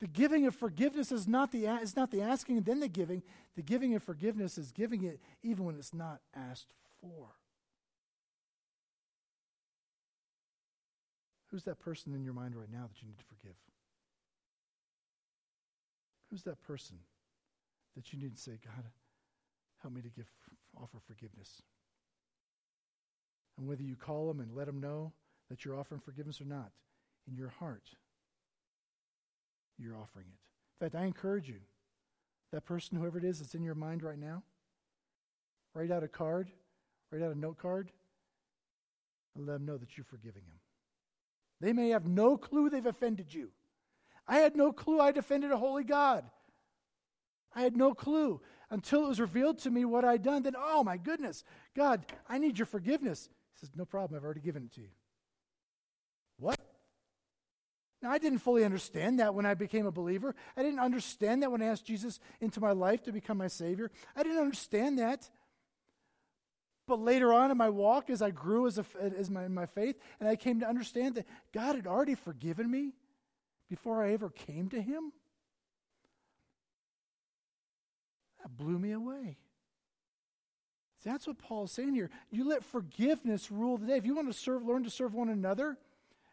The 0.00 0.06
giving 0.06 0.46
of 0.46 0.54
forgiveness 0.54 1.10
is 1.10 1.26
not 1.26 1.50
the, 1.50 1.66
is 1.66 1.96
not 1.96 2.10
the 2.10 2.22
asking 2.22 2.58
and 2.58 2.66
then 2.66 2.80
the 2.80 2.88
giving. 2.88 3.22
The 3.56 3.62
giving 3.62 3.94
of 3.94 4.02
forgiveness 4.02 4.56
is 4.56 4.70
giving 4.70 5.02
it 5.02 5.20
even 5.42 5.64
when 5.64 5.74
it's 5.74 5.92
not 5.92 6.20
asked 6.34 6.72
for. 7.00 7.30
Who's 11.50 11.64
that 11.64 11.78
person 11.78 12.14
in 12.14 12.24
your 12.24 12.34
mind 12.34 12.54
right 12.54 12.70
now 12.70 12.86
that 12.86 13.00
you 13.00 13.08
need 13.08 13.18
to 13.18 13.24
forgive? 13.24 13.56
Who's 16.30 16.42
that 16.44 16.60
person 16.62 16.98
that 17.96 18.12
you 18.12 18.18
need 18.18 18.36
to 18.36 18.40
say, 18.40 18.58
God, 18.62 18.84
help 19.82 19.94
me 19.94 20.02
to 20.02 20.10
give 20.10 20.26
offer 20.76 20.98
forgiveness? 21.06 21.62
And 23.56 23.66
whether 23.66 23.82
you 23.82 23.96
call 23.96 24.28
them 24.28 24.40
and 24.40 24.54
let 24.54 24.66
them 24.66 24.80
know 24.80 25.12
that 25.48 25.64
you're 25.64 25.78
offering 25.78 26.00
forgiveness 26.00 26.40
or 26.40 26.44
not, 26.44 26.70
in 27.26 27.36
your 27.36 27.48
heart, 27.48 27.90
you're 29.78 29.96
offering 29.96 30.26
it. 30.28 30.38
In 30.80 30.86
fact, 30.86 31.02
I 31.02 31.06
encourage 31.06 31.48
you, 31.48 31.60
that 32.52 32.64
person, 32.64 32.98
whoever 32.98 33.18
it 33.18 33.24
is 33.24 33.40
that's 33.40 33.54
in 33.54 33.62
your 33.62 33.74
mind 33.74 34.02
right 34.02 34.18
now, 34.18 34.42
write 35.74 35.90
out 35.90 36.02
a 36.02 36.08
card, 36.08 36.50
write 37.10 37.22
out 37.22 37.34
a 37.34 37.38
note 37.38 37.58
card, 37.58 37.90
and 39.34 39.46
let 39.46 39.54
them 39.54 39.66
know 39.66 39.76
that 39.76 39.96
you're 39.96 40.04
forgiving 40.04 40.42
them. 40.46 40.57
They 41.60 41.72
may 41.72 41.90
have 41.90 42.06
no 42.06 42.36
clue 42.36 42.70
they've 42.70 42.84
offended 42.84 43.32
you. 43.34 43.50
I 44.26 44.38
had 44.38 44.56
no 44.56 44.72
clue 44.72 45.00
I'd 45.00 45.16
offended 45.16 45.50
a 45.50 45.56
holy 45.56 45.84
God. 45.84 46.24
I 47.54 47.62
had 47.62 47.76
no 47.76 47.94
clue 47.94 48.40
until 48.70 49.04
it 49.04 49.08
was 49.08 49.20
revealed 49.20 49.58
to 49.60 49.70
me 49.70 49.84
what 49.84 50.04
I'd 50.04 50.22
done. 50.22 50.42
Then, 50.42 50.54
oh 50.56 50.84
my 50.84 50.96
goodness, 50.96 51.44
God, 51.74 52.04
I 52.28 52.38
need 52.38 52.58
your 52.58 52.66
forgiveness. 52.66 53.28
He 53.54 53.60
says, 53.60 53.70
No 53.74 53.84
problem, 53.84 54.18
I've 54.18 54.24
already 54.24 54.40
given 54.40 54.64
it 54.64 54.72
to 54.74 54.82
you. 54.82 54.90
What? 56.38 56.60
Now, 58.00 58.10
I 58.10 58.18
didn't 58.18 58.38
fully 58.38 58.64
understand 58.64 59.18
that 59.18 59.34
when 59.34 59.44
I 59.44 59.54
became 59.54 59.86
a 59.86 59.90
believer. 59.90 60.36
I 60.56 60.62
didn't 60.62 60.78
understand 60.78 61.42
that 61.42 61.50
when 61.50 61.62
I 61.62 61.66
asked 61.66 61.84
Jesus 61.84 62.20
into 62.40 62.60
my 62.60 62.70
life 62.70 63.02
to 63.04 63.12
become 63.12 63.38
my 63.38 63.48
Savior. 63.48 63.90
I 64.14 64.22
didn't 64.22 64.38
understand 64.38 65.00
that. 65.00 65.28
But 66.88 67.00
later 67.00 67.34
on 67.34 67.50
in 67.50 67.58
my 67.58 67.68
walk, 67.68 68.08
as 68.08 68.22
I 68.22 68.30
grew 68.30 68.66
as, 68.66 68.78
a, 68.78 68.84
as 68.98 69.28
my, 69.30 69.46
my 69.46 69.66
faith, 69.66 69.96
and 70.18 70.28
I 70.28 70.36
came 70.36 70.60
to 70.60 70.66
understand 70.66 71.16
that 71.16 71.26
God 71.52 71.76
had 71.76 71.86
already 71.86 72.14
forgiven 72.14 72.68
me 72.68 72.94
before 73.68 74.02
I 74.02 74.14
ever 74.14 74.30
came 74.30 74.70
to 74.70 74.80
Him, 74.80 75.12
that 78.42 78.56
blew 78.56 78.78
me 78.78 78.92
away. 78.92 79.36
See, 81.04 81.10
that's 81.10 81.26
what 81.26 81.38
Paul 81.38 81.64
is 81.64 81.72
saying 81.72 81.94
here. 81.94 82.08
You 82.30 82.48
let 82.48 82.64
forgiveness 82.64 83.52
rule 83.52 83.76
the 83.76 83.86
day. 83.86 83.98
If 83.98 84.06
you 84.06 84.14
want 84.14 84.32
to 84.32 84.38
serve, 84.38 84.64
learn 84.64 84.82
to 84.84 84.90
serve 84.90 85.14
one 85.14 85.28
another, 85.28 85.76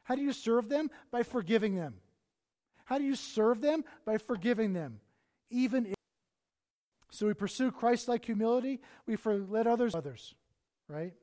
how 0.03 0.15
do 0.15 0.21
you 0.21 0.31
serve 0.31 0.69
them? 0.69 0.89
By 1.11 1.23
forgiving 1.23 1.75
them. 1.75 1.95
How 2.85 2.97
do 2.97 3.03
you 3.03 3.15
serve 3.15 3.59
them? 3.59 3.83
By 4.05 4.19
forgiving 4.19 4.71
them. 4.71 5.01
Even 5.49 5.87
if. 5.87 5.95
So 7.11 7.27
we 7.27 7.33
pursue 7.33 7.71
Christ 7.71 8.07
like 8.07 8.23
humility, 8.23 8.79
we 9.05 9.17
let 9.25 9.67
others 9.67 9.93
others, 9.93 10.33
right? 10.87 11.13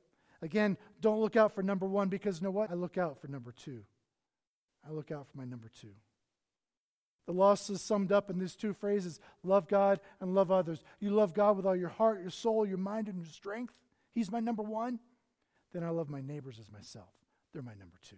Again, 0.41 0.77
don't 0.99 1.21
look 1.21 1.35
out 1.35 1.53
for 1.53 1.63
number 1.63 1.85
one 1.85 2.09
because 2.09 2.39
you 2.39 2.45
know 2.45 2.51
what? 2.51 2.69
I 2.69 2.73
look 2.73 2.97
out 2.97 3.19
for 3.19 3.27
number 3.27 3.51
two. 3.51 3.83
I 4.87 4.91
look 4.91 5.11
out 5.11 5.27
for 5.31 5.37
my 5.37 5.45
number 5.45 5.69
two. 5.79 5.93
The 7.25 7.31
loss 7.31 7.69
is 7.69 7.81
summed 7.81 8.11
up 8.11 8.29
in 8.29 8.37
these 8.37 8.55
two 8.55 8.73
phrases 8.73 9.21
love 9.43 9.69
God 9.69 10.01
and 10.19 10.35
love 10.35 10.51
others. 10.51 10.83
You 10.99 11.11
love 11.11 11.33
God 11.33 11.55
with 11.55 11.65
all 11.65 11.75
your 11.75 11.89
heart, 11.89 12.21
your 12.21 12.29
soul, 12.29 12.65
your 12.65 12.77
mind, 12.77 13.07
and 13.07 13.17
your 13.17 13.31
strength. 13.31 13.73
He's 14.11 14.31
my 14.31 14.41
number 14.41 14.63
one. 14.63 14.99
Then 15.71 15.83
I 15.83 15.89
love 15.89 16.09
my 16.09 16.21
neighbors 16.21 16.59
as 16.59 16.71
myself. 16.71 17.09
They're 17.53 17.61
my 17.61 17.73
number 17.73 17.95
two. 18.07 18.17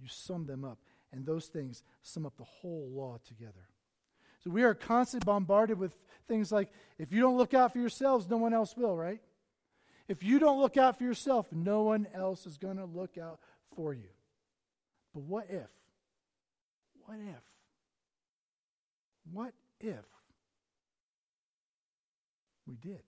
You 0.00 0.08
sum 0.08 0.46
them 0.46 0.64
up, 0.64 0.78
and 1.12 1.24
those 1.24 1.46
things 1.46 1.82
sum 2.02 2.26
up 2.26 2.36
the 2.36 2.44
whole 2.44 2.90
law 2.92 3.18
together. 3.26 3.68
So 4.44 4.50
we 4.50 4.62
are 4.62 4.74
constantly 4.74 5.24
bombarded 5.24 5.78
with 5.78 5.92
things 6.28 6.52
like 6.52 6.70
if 6.98 7.12
you 7.12 7.20
don't 7.20 7.36
look 7.36 7.54
out 7.54 7.72
for 7.72 7.78
yourselves, 7.78 8.28
no 8.28 8.36
one 8.36 8.54
else 8.54 8.76
will, 8.76 8.96
right? 8.96 9.20
If 10.08 10.22
you 10.22 10.38
don't 10.38 10.58
look 10.58 10.78
out 10.78 10.96
for 10.96 11.04
yourself, 11.04 11.52
no 11.52 11.82
one 11.82 12.06
else 12.14 12.46
is 12.46 12.56
going 12.56 12.78
to 12.78 12.86
look 12.86 13.18
out 13.18 13.38
for 13.76 13.92
you. 13.92 14.08
But 15.12 15.22
what 15.22 15.46
if? 15.50 15.70
What 17.04 17.18
if? 17.18 17.42
What 19.30 19.52
if 19.80 20.06
we 22.66 22.76
did? 22.76 23.02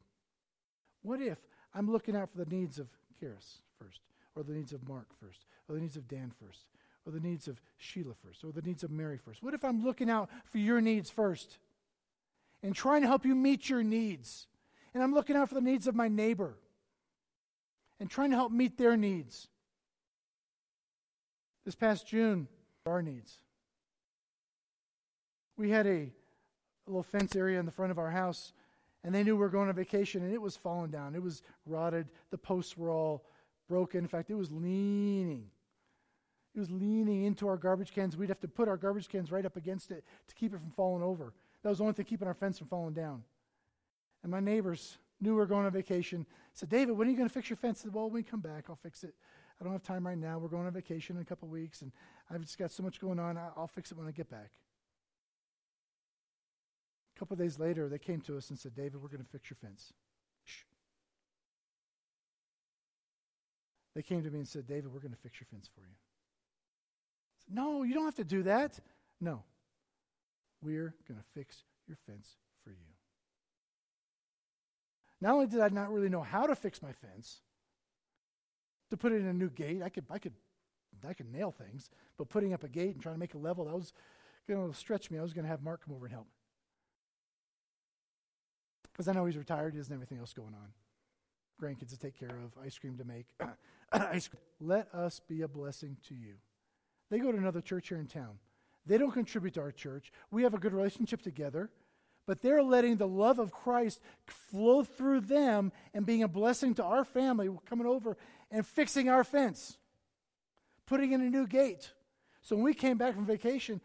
What 1.02 1.22
if 1.22 1.38
I'm 1.74 1.90
looking 1.90 2.14
out 2.14 2.30
for 2.30 2.38
the 2.38 2.54
needs 2.54 2.78
of 2.78 2.88
Karis 3.22 3.58
first, 3.78 4.00
or 4.36 4.42
the 4.42 4.52
needs 4.52 4.72
of 4.72 4.86
Mark 4.86 5.06
first, 5.18 5.46
or 5.68 5.76
the 5.76 5.80
needs 5.80 5.96
of 5.96 6.06
Dan 6.06 6.30
first, 6.30 6.66
or 7.06 7.12
the 7.12 7.20
needs 7.20 7.48
of 7.48 7.62
Sheila 7.78 8.14
first, 8.14 8.44
or 8.44 8.52
the 8.52 8.62
needs 8.62 8.82
of 8.82 8.90
Mary 8.90 9.16
first? 9.16 9.42
What 9.42 9.54
if 9.54 9.64
I'm 9.64 9.82
looking 9.82 10.10
out 10.10 10.28
for 10.44 10.58
your 10.58 10.82
needs 10.82 11.08
first 11.08 11.58
and 12.62 12.74
trying 12.74 13.00
to 13.00 13.06
help 13.06 13.24
you 13.24 13.34
meet 13.34 13.70
your 13.70 13.82
needs? 13.82 14.46
And 14.92 15.02
I'm 15.02 15.14
looking 15.14 15.36
out 15.36 15.48
for 15.48 15.54
the 15.54 15.60
needs 15.62 15.86
of 15.86 15.94
my 15.94 16.08
neighbor 16.08 16.56
and 18.00 18.10
trying 18.10 18.30
to 18.30 18.36
help 18.36 18.50
meet 18.50 18.76
their 18.76 18.96
needs. 18.96 19.48
This 21.64 21.74
past 21.74 22.06
June, 22.06 22.48
our 22.86 23.02
needs. 23.02 23.38
We 25.56 25.70
had 25.70 25.86
a, 25.86 26.10
little 26.86 27.02
fence 27.04 27.36
area 27.36 27.60
in 27.60 27.66
the 27.66 27.70
front 27.70 27.92
of 27.92 27.98
our 27.98 28.10
house, 28.10 28.52
and 29.04 29.14
they 29.14 29.22
knew 29.22 29.36
we 29.36 29.40
were 29.40 29.48
going 29.48 29.68
on 29.68 29.74
vacation, 29.76 30.24
and 30.24 30.34
it 30.34 30.42
was 30.42 30.56
falling 30.56 30.90
down. 30.90 31.14
It 31.14 31.22
was 31.22 31.42
rotted. 31.64 32.08
The 32.32 32.38
posts 32.38 32.76
were 32.76 32.90
all 32.90 33.26
broken. 33.68 34.00
In 34.00 34.08
fact, 34.08 34.28
it 34.28 34.34
was 34.34 34.50
leaning 34.50 35.50
it 36.54 36.58
was 36.58 36.70
leaning 36.70 37.24
into 37.24 37.46
our 37.46 37.56
garbage 37.56 37.92
cans. 37.92 38.16
We'd 38.16 38.28
have 38.28 38.40
to 38.40 38.48
put 38.48 38.68
our 38.68 38.76
garbage 38.76 39.08
cans 39.08 39.30
right 39.30 39.46
up 39.46 39.56
against 39.56 39.90
it 39.90 40.04
to 40.28 40.34
keep 40.34 40.52
it 40.52 40.60
from 40.60 40.70
falling 40.70 41.02
over. 41.02 41.32
That 41.62 41.68
was 41.68 41.78
the 41.78 41.84
only 41.84 41.94
thing 41.94 42.06
keeping 42.06 42.26
our 42.26 42.34
fence 42.34 42.58
from 42.58 42.66
falling 42.66 42.94
down. 42.94 43.22
And 44.22 44.32
my 44.32 44.40
neighbors 44.40 44.98
knew 45.20 45.30
we 45.30 45.37
were 45.37 45.46
going 45.46 45.66
on 45.66 45.72
vacation. 45.72 46.26
Said, 46.54 46.68
David, 46.68 46.96
when 46.96 47.06
are 47.06 47.11
you 47.11 47.16
going 47.16 47.28
to 47.28 47.33
fix 47.33 47.50
your 47.50 47.56
fence? 47.56 47.80
I 47.80 47.83
said, 47.85 47.94
well, 47.94 48.04
when 48.04 48.14
we 48.14 48.22
come 48.22 48.40
back, 48.40 48.64
I'll 48.68 48.76
fix 48.76 49.04
it. 49.04 49.14
I 49.61 49.64
don't 49.64 49.72
have 49.72 49.83
time 49.83 50.06
right 50.06 50.16
now. 50.16 50.38
We're 50.38 50.48
going 50.48 50.66
on 50.66 50.72
vacation 50.72 51.16
in 51.16 51.22
a 51.22 51.24
couple 51.24 51.46
weeks, 51.48 51.83
and 51.83 51.92
I've 52.30 52.40
just 52.40 52.59
got 52.59 52.70
so 52.70 52.83
much 52.83 52.98
going 53.00 53.18
on. 53.18 53.37
I'll 53.37 53.66
fix 53.66 53.92
it 53.92 53.98
when 53.98 54.06
I 54.06 54.11
get 54.11 54.30
back. 54.30 54.52
A 57.14 57.18
couple 57.18 57.37
days 57.37 57.59
later, 57.59 57.88
they 57.88 57.98
came 57.98 58.22
to 58.22 58.38
us 58.38 58.48
and 58.48 58.59
said, 58.59 58.74
David, 58.74 59.02
we're 59.02 59.09
going 59.09 59.22
to 59.22 59.28
fix 59.28 59.50
your 59.50 59.59
fence. 59.61 59.92
Shh. 60.44 60.62
They 63.94 64.02
came 64.02 64.22
to 64.22 64.30
me 64.30 64.38
and 64.38 64.48
said, 64.48 64.66
David, 64.66 64.92
we're 64.92 65.00
going 65.00 65.12
to 65.12 65.20
fix 65.20 65.38
your 65.40 65.46
fence 65.46 65.68
for 65.74 65.83
you. 65.83 65.94
No, 67.52 67.83
you 67.83 67.92
don't 67.92 68.04
have 68.04 68.14
to 68.14 68.24
do 68.24 68.44
that. 68.44 68.80
No. 69.20 69.42
We're 70.62 70.94
going 71.06 71.20
to 71.20 71.26
fix 71.35 71.64
your 71.87 71.98
fence. 72.06 72.37
Not 75.20 75.35
only 75.35 75.46
did 75.46 75.61
I 75.61 75.68
not 75.68 75.92
really 75.92 76.09
know 76.09 76.22
how 76.22 76.46
to 76.46 76.54
fix 76.54 76.83
my 76.83 76.92
fence, 76.92 77.42
to 78.90 78.96
put 78.96 79.12
in 79.12 79.26
a 79.26 79.33
new 79.33 79.50
gate, 79.50 79.83
I 79.83 79.88
could, 79.88 80.04
I 80.11 80.18
could, 80.18 80.33
I 81.06 81.14
could 81.14 81.33
nail 81.33 81.50
things, 81.50 81.90
but 82.16 82.28
putting 82.28 82.52
up 82.52 82.64
a 82.64 82.68
gate 82.68 82.94
and 82.94 83.02
trying 83.02 83.14
to 83.14 83.20
make 83.20 83.35
a 83.35 83.38
level, 83.38 83.66
that 83.66 83.74
was 83.74 83.92
going 84.48 84.70
to 84.70 84.76
stretch 84.76 85.11
me. 85.11 85.18
I 85.18 85.22
was 85.22 85.33
going 85.33 85.44
to 85.44 85.50
have 85.50 85.62
Mark 85.62 85.85
come 85.85 85.94
over 85.94 86.06
and 86.06 86.14
help. 86.14 86.26
Because 88.92 89.09
I 89.09 89.12
know 89.12 89.24
he's 89.26 89.37
retired, 89.37 89.72
he 89.72 89.78
doesn't 89.78 89.92
have 89.92 90.00
anything 90.00 90.18
else 90.18 90.33
going 90.33 90.54
on. 90.54 90.72
Grandkids 91.62 91.90
to 91.90 91.98
take 91.98 92.18
care 92.18 92.38
of, 92.44 92.52
ice 92.62 92.78
cream 92.78 92.96
to 92.98 93.04
make. 93.04 93.26
ice 93.92 94.28
cream. 94.28 94.40
Let 94.61 94.92
us 94.94 95.20
be 95.26 95.42
a 95.42 95.48
blessing 95.48 95.96
to 96.09 96.14
you. 96.14 96.35
They 97.11 97.18
go 97.18 97.30
to 97.30 97.38
another 97.38 97.61
church 97.61 97.88
here 97.88 97.98
in 97.98 98.06
town. 98.06 98.38
They 98.87 98.98
don't 98.98 99.12
contribute 99.12 99.54
to 99.54 99.61
our 99.61 99.72
church. 99.72 100.12
We 100.30 100.42
have 100.42 100.54
a 100.54 100.59
good 100.59 100.72
relationship 100.72 101.22
together, 101.22 101.70
but 102.26 102.42
they're 102.42 102.62
letting 102.62 102.96
the 102.96 103.09
love 103.09 103.38
of 103.38 103.52
Christ 103.52 104.00
flow 104.26 104.83
through 104.83 105.22
them 105.22 105.72
and 105.94 106.06
being 106.06 106.22
a 106.22 106.28
blessing 106.28 106.74
to 106.74 106.85
our 106.85 107.04
family, 107.04 107.48
coming 107.66 107.87
over 107.87 108.16
and 108.50 108.66
fixing 108.66 109.09
our 109.09 109.24
fence, 109.24 109.78
putting 110.87 111.12
in 111.12 111.20
a 111.20 111.30
new 111.30 111.46
gate, 111.46 111.92
So 112.42 112.56
when 112.56 112.64
we 112.64 112.74
came 112.74 112.96
back 112.96 113.14
from 113.14 113.26
vacation, 113.26 113.80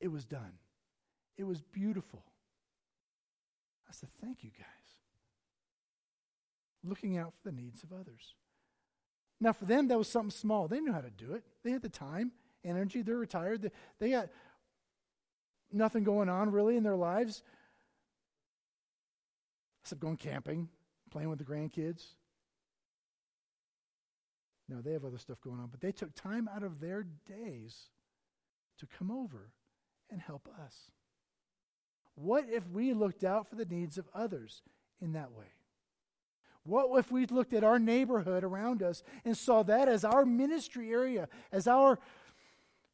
it 0.00 0.08
was 0.08 0.24
done. 0.24 0.52
It 1.36 1.44
was 1.44 1.62
beautiful. 1.62 2.24
I 3.88 3.92
said, 3.92 4.10
Thank 4.20 4.42
you, 4.44 4.50
guys. 4.50 4.66
Looking 6.82 7.16
out 7.16 7.32
for 7.34 7.50
the 7.50 7.56
needs 7.56 7.82
of 7.82 7.92
others. 7.92 8.34
Now, 9.40 9.52
for 9.52 9.64
them, 9.64 9.88
that 9.88 9.98
was 9.98 10.08
something 10.08 10.30
small. 10.30 10.68
They 10.68 10.80
knew 10.80 10.92
how 10.92 11.00
to 11.00 11.10
do 11.10 11.34
it. 11.34 11.44
They 11.62 11.70
had 11.70 11.82
the 11.82 11.88
time, 11.88 12.32
energy. 12.64 13.02
They're 13.02 13.16
retired. 13.16 13.62
They, 13.62 13.70
they 13.98 14.10
got 14.10 14.28
nothing 15.72 16.04
going 16.04 16.28
on 16.28 16.50
really 16.50 16.76
in 16.76 16.82
their 16.82 16.96
lives 16.96 17.42
except 19.84 20.00
going 20.00 20.16
camping, 20.16 20.66
playing 21.10 21.28
with 21.28 21.38
the 21.38 21.44
grandkids. 21.44 22.14
No, 24.66 24.80
they 24.80 24.92
have 24.92 25.04
other 25.04 25.18
stuff 25.18 25.42
going 25.42 25.60
on, 25.60 25.68
but 25.70 25.82
they 25.82 25.92
took 25.92 26.14
time 26.14 26.48
out 26.48 26.62
of 26.62 26.80
their 26.80 27.04
days 27.28 27.90
to 28.78 28.86
come 28.86 29.10
over 29.10 29.50
and 30.10 30.22
help 30.22 30.48
us. 30.64 30.90
What 32.14 32.46
if 32.48 32.66
we 32.70 32.94
looked 32.94 33.24
out 33.24 33.46
for 33.46 33.56
the 33.56 33.66
needs 33.66 33.98
of 33.98 34.08
others 34.14 34.62
in 35.02 35.12
that 35.12 35.32
way? 35.32 35.52
What 36.62 36.98
if 36.98 37.12
we 37.12 37.26
looked 37.26 37.52
at 37.52 37.62
our 37.62 37.78
neighborhood 37.78 38.42
around 38.42 38.82
us 38.82 39.02
and 39.22 39.36
saw 39.36 39.62
that 39.64 39.86
as 39.86 40.02
our 40.02 40.24
ministry 40.24 40.90
area, 40.92 41.28
as 41.52 41.68
our 41.68 41.98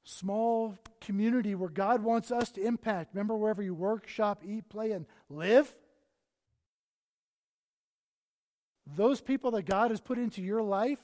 small 0.03 0.77
community 1.01 1.55
where 1.55 1.69
God 1.69 2.03
wants 2.03 2.33
us 2.33 2.51
to 2.53 2.67
impact? 2.67 3.15
Remember, 3.15 3.37
wherever 3.37 3.63
you 3.63 3.75
work, 3.75 4.09
shop, 4.09 4.43
eat, 4.45 4.69
play, 4.69 4.91
and 4.91 5.07
live? 5.29 5.71
Those 8.97 9.21
people 9.21 9.53
that 9.53 9.63
God 9.63 9.91
has 9.91 10.01
put 10.01 10.19
into 10.19 10.43
your 10.43 10.63
life, 10.63 10.99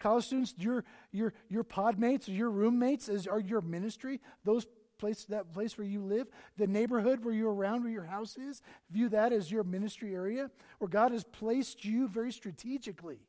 college 0.00 0.26
students, 0.26 0.54
your, 0.58 0.84
your, 1.12 1.34
your 1.48 1.64
pod 1.64 1.98
mates, 1.98 2.28
your 2.28 2.50
roommates, 2.50 3.08
as 3.08 3.26
are 3.26 3.40
your 3.40 3.60
ministry, 3.60 4.20
those 4.44 4.66
place, 4.98 5.24
that 5.26 5.52
place 5.52 5.76
where 5.76 5.86
you 5.86 6.02
live, 6.02 6.28
the 6.56 6.66
neighborhood 6.66 7.24
where 7.24 7.34
you're 7.34 7.52
around, 7.52 7.82
where 7.82 7.92
your 7.92 8.04
house 8.04 8.36
is, 8.36 8.62
view 8.90 9.08
that 9.10 9.32
as 9.32 9.50
your 9.50 9.64
ministry 9.64 10.14
area, 10.14 10.50
where 10.78 10.88
God 10.88 11.12
has 11.12 11.24
placed 11.24 11.84
you 11.84 12.08
very 12.08 12.32
strategically 12.32 13.20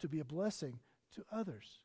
to 0.00 0.08
be 0.08 0.20
a 0.20 0.24
blessing 0.24 0.78
to 1.14 1.24
others, 1.32 1.80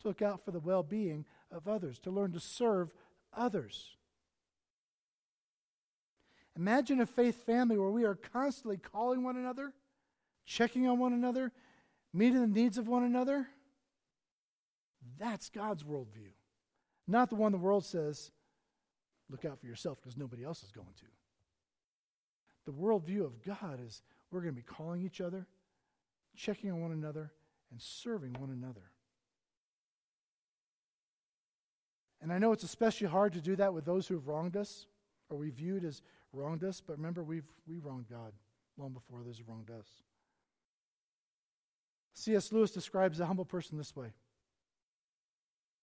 to 0.00 0.08
look 0.08 0.22
out 0.22 0.44
for 0.44 0.50
the 0.50 0.60
well 0.60 0.82
being 0.82 1.26
of 1.50 1.68
others, 1.68 1.98
to 2.00 2.10
learn 2.10 2.32
to 2.32 2.40
serve 2.40 2.94
others. 3.34 3.96
Imagine 6.56 7.00
a 7.00 7.06
faith 7.06 7.46
family 7.46 7.78
where 7.78 7.90
we 7.90 8.04
are 8.04 8.14
constantly 8.14 8.76
calling 8.76 9.22
one 9.22 9.36
another, 9.36 9.72
checking 10.50 10.88
on 10.88 10.98
one 10.98 11.12
another, 11.12 11.52
meeting 12.12 12.40
the 12.40 12.46
needs 12.60 12.76
of 12.76 12.88
one 12.88 13.04
another. 13.04 13.46
That's 15.18 15.48
God's 15.48 15.84
worldview. 15.84 16.32
Not 17.06 17.30
the 17.30 17.36
one 17.36 17.52
the 17.52 17.58
world 17.58 17.84
says, 17.84 18.32
look 19.28 19.44
out 19.44 19.60
for 19.60 19.66
yourself 19.66 19.98
because 20.00 20.16
nobody 20.16 20.44
else 20.44 20.64
is 20.64 20.72
going 20.72 20.94
to. 20.98 21.06
The 22.66 22.72
worldview 22.72 23.24
of 23.24 23.44
God 23.44 23.78
is 23.84 24.02
we're 24.30 24.40
going 24.40 24.54
to 24.54 24.60
be 24.60 24.66
calling 24.66 25.02
each 25.02 25.20
other, 25.20 25.46
checking 26.36 26.70
on 26.72 26.80
one 26.80 26.92
another, 26.92 27.30
and 27.70 27.80
serving 27.80 28.34
one 28.34 28.50
another. 28.50 28.90
And 32.20 32.32
I 32.32 32.38
know 32.38 32.52
it's 32.52 32.64
especially 32.64 33.06
hard 33.06 33.32
to 33.34 33.40
do 33.40 33.54
that 33.56 33.72
with 33.72 33.84
those 33.84 34.08
who 34.08 34.14
have 34.14 34.26
wronged 34.26 34.56
us 34.56 34.86
or 35.30 35.38
we 35.38 35.50
viewed 35.50 35.84
as 35.84 36.02
wronged 36.32 36.64
us, 36.64 36.82
but 36.84 36.96
remember, 36.96 37.22
we've 37.22 37.48
we 37.68 37.78
wronged 37.78 38.06
God 38.10 38.32
long 38.76 38.92
before 38.92 39.20
others 39.20 39.40
wronged 39.46 39.70
us. 39.70 39.86
C.S. 42.14 42.52
Lewis 42.52 42.70
describes 42.70 43.20
a 43.20 43.26
humble 43.26 43.44
person 43.44 43.78
this 43.78 43.94
way 43.94 44.12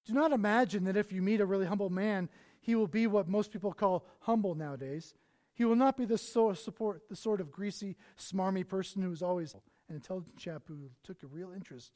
do 0.07 0.13
not 0.13 0.31
imagine 0.31 0.85
that 0.85 0.95
if 0.95 1.11
you 1.11 1.21
meet 1.21 1.41
a 1.41 1.45
really 1.45 1.65
humble 1.65 1.89
man, 1.89 2.29
he 2.61 2.75
will 2.75 2.87
be 2.87 3.07
what 3.07 3.27
most 3.27 3.51
people 3.51 3.73
call 3.73 4.05
humble 4.21 4.55
nowadays. 4.55 5.13
He 5.53 5.65
will 5.65 5.75
not 5.75 5.97
be 5.97 6.05
the, 6.05 6.17
so 6.17 6.53
support, 6.53 7.09
the 7.09 7.15
sort 7.15 7.41
of 7.41 7.51
greasy, 7.51 7.97
smarmy 8.17 8.65
person 8.65 9.01
who 9.01 9.11
is 9.11 9.21
always 9.21 9.53
an 9.89 9.95
intelligent 9.95 10.37
chap 10.37 10.63
who 10.67 10.89
took 11.03 11.21
a 11.23 11.27
real 11.27 11.51
interest 11.53 11.91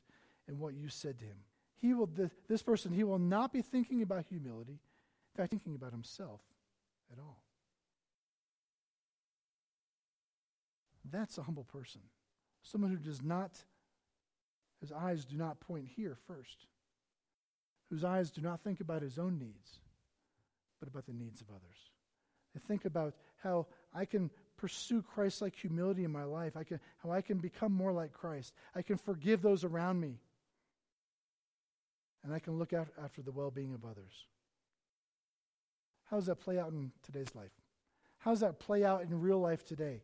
in 0.47 0.59
what 0.59 0.73
you 0.73 0.89
said 0.89 1.19
to 1.19 1.25
him. 1.25 1.37
He 1.79 1.93
will, 1.93 2.09
this 2.49 2.61
person, 2.61 2.91
he 2.91 3.05
will 3.05 3.17
not 3.17 3.53
be 3.53 3.61
thinking 3.61 4.01
about 4.01 4.25
humility, 4.27 4.73
in 4.73 5.37
fact, 5.37 5.51
thinking 5.51 5.75
about 5.75 5.91
himself 5.91 6.41
at 7.11 7.17
all. 7.17 7.41
That's 11.09 11.37
a 11.37 11.43
humble 11.43 11.63
person. 11.63 12.01
Someone 12.61 12.91
who 12.91 12.97
does 12.97 13.21
not, 13.21 13.63
his 14.81 14.91
eyes 14.91 15.23
do 15.23 15.37
not 15.37 15.61
point 15.61 15.87
here 15.95 16.17
first 16.27 16.65
whose 17.91 18.05
eyes 18.05 18.31
do 18.31 18.41
not 18.41 18.61
think 18.61 18.79
about 18.79 19.01
his 19.01 19.19
own 19.19 19.37
needs, 19.37 19.79
but 20.79 20.87
about 20.87 21.05
the 21.05 21.13
needs 21.13 21.41
of 21.41 21.49
others. 21.49 21.91
They 22.53 22.59
think 22.61 22.85
about 22.85 23.13
how 23.43 23.67
I 23.93 24.05
can 24.05 24.31
pursue 24.57 25.01
Christ 25.01 25.41
like 25.41 25.55
humility 25.55 26.05
in 26.05 26.11
my 26.11 26.23
life, 26.23 26.55
I 26.55 26.63
can, 26.63 26.79
how 27.03 27.11
I 27.11 27.21
can 27.21 27.39
become 27.39 27.73
more 27.73 27.91
like 27.91 28.13
Christ. 28.13 28.53
I 28.73 28.81
can 28.81 28.97
forgive 28.97 29.41
those 29.41 29.65
around 29.65 29.99
me, 29.99 30.19
and 32.23 32.33
I 32.33 32.39
can 32.39 32.57
look 32.57 32.71
out 32.71 32.87
after 33.03 33.21
the 33.21 33.31
well 33.31 33.51
being 33.51 33.73
of 33.73 33.83
others. 33.83 34.25
How 36.09 36.15
does 36.15 36.27
that 36.27 36.39
play 36.39 36.57
out 36.59 36.71
in 36.71 36.91
today's 37.03 37.35
life? 37.35 37.51
How 38.19 38.31
does 38.31 38.41
that 38.41 38.59
play 38.59 38.85
out 38.85 39.01
in 39.01 39.19
real 39.19 39.39
life 39.39 39.65
today? 39.65 40.01